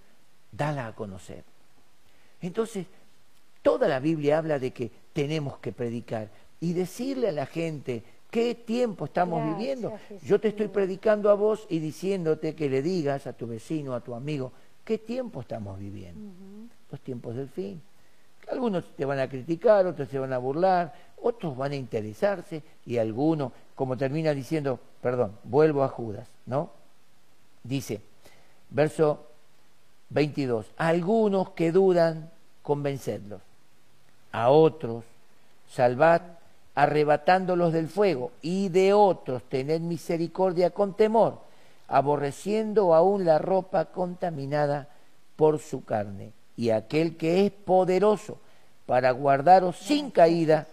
dala 0.51 0.87
a 0.88 0.95
conocer. 0.95 1.45
Entonces, 2.40 2.87
toda 3.62 3.88
la 3.88 4.01
Biblia 4.01 4.38
habla 4.38 4.59
de 4.59 4.73
que 4.73 4.90
tenemos 5.12 5.59
que 5.59 5.73
predicar 5.73 6.29
y 6.61 6.73
decirle 6.73 7.29
a 7.29 7.33
la 7.33 7.47
gente 7.47 8.03
qué 8.31 8.55
tiempo 8.55 9.05
estamos 9.07 9.40
Gracias, 9.40 9.59
viviendo. 9.59 9.99
Jesús. 10.09 10.29
Yo 10.29 10.40
te 10.40 10.49
estoy 10.49 10.68
predicando 10.68 11.31
a 11.31 11.35
vos 11.35 11.66
y 11.71 11.79
diciéndote 11.79 12.55
que 12.55 12.68
le 12.68 12.83
digas 12.83 13.27
a 13.27 13.33
tu 13.33 13.47
vecino, 13.47 13.95
a 13.95 14.01
tu 14.01 14.14
amigo, 14.14 14.53
qué 14.85 14.99
tiempo 14.99 15.40
estamos 15.40 15.79
viviendo. 15.79 16.33
Los 16.90 17.01
tiempos 17.01 17.37
del 17.37 17.49
fin. 17.49 17.81
Algunos 18.51 18.85
te 18.97 19.05
van 19.05 19.19
a 19.19 19.29
criticar, 19.29 19.87
otros 19.87 20.09
se 20.09 20.19
van 20.19 20.33
a 20.33 20.39
burlar, 20.39 20.93
otros 21.23 21.57
van 21.57 21.73
a 21.73 21.77
interesarse 21.77 22.63
y 22.85 22.99
algunos, 22.99 23.53
como 23.75 23.97
termina 23.97 24.35
diciendo, 24.35 24.81
perdón, 25.01 25.39
vuelvo 25.45 25.85
a 25.85 25.89
Judas, 25.89 26.29
¿no? 26.47 26.71
Dice, 27.63 28.01
verso 28.71 29.27
22, 30.11 30.67
a 30.77 30.89
algunos 30.89 31.51
que 31.51 31.73
dudan, 31.73 32.31
convencedlos, 32.63 33.41
a 34.33 34.51
otros, 34.51 35.05
salvad, 35.71 36.23
arrebatándolos 36.75 37.73
del 37.73 37.89
fuego, 37.89 38.33
y 38.43 38.69
de 38.69 38.93
otros 38.93 39.43
tened 39.45 39.81
misericordia 39.81 40.71
con 40.71 40.95
temor, 40.95 41.41
aborreciendo 41.89 42.95
aún 42.95 43.25
la 43.25 43.39
ropa 43.39 43.87
contaminada 43.87 44.89
por 45.37 45.59
su 45.59 45.85
carne, 45.85 46.33
y 46.57 46.71
aquel 46.71 47.17
que 47.17 47.47
es 47.47 47.53
poderoso 47.53 48.38
para 48.87 49.11
guardaros 49.11 49.77
sin 49.77 50.11
caída 50.11 50.67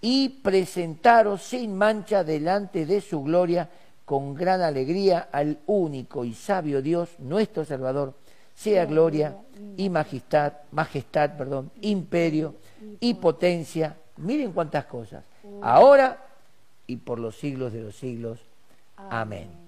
y 0.00 0.28
presentaros 0.28 1.42
sin 1.42 1.74
mancha 1.74 2.24
delante 2.24 2.84
de 2.86 3.00
su 3.00 3.22
gloria 3.22 3.68
con 4.04 4.34
gran 4.34 4.60
alegría 4.60 5.28
al 5.32 5.58
único 5.66 6.24
y 6.24 6.34
sabio 6.34 6.82
Dios, 6.82 7.08
nuestro 7.18 7.64
Salvador, 7.64 8.14
sea 8.54 8.84
gloria 8.84 9.36
y 9.76 9.88
majestad, 9.88 10.52
majestad, 10.72 11.36
perdón, 11.36 11.70
imperio 11.80 12.54
y 13.00 13.14
potencia. 13.14 13.96
Miren 14.18 14.52
cuántas 14.52 14.84
cosas. 14.84 15.24
Ahora 15.62 16.24
y 16.86 16.96
por 16.96 17.18
los 17.18 17.36
siglos 17.36 17.72
de 17.72 17.80
los 17.80 17.96
siglos. 17.96 18.40
Amén. 18.96 19.63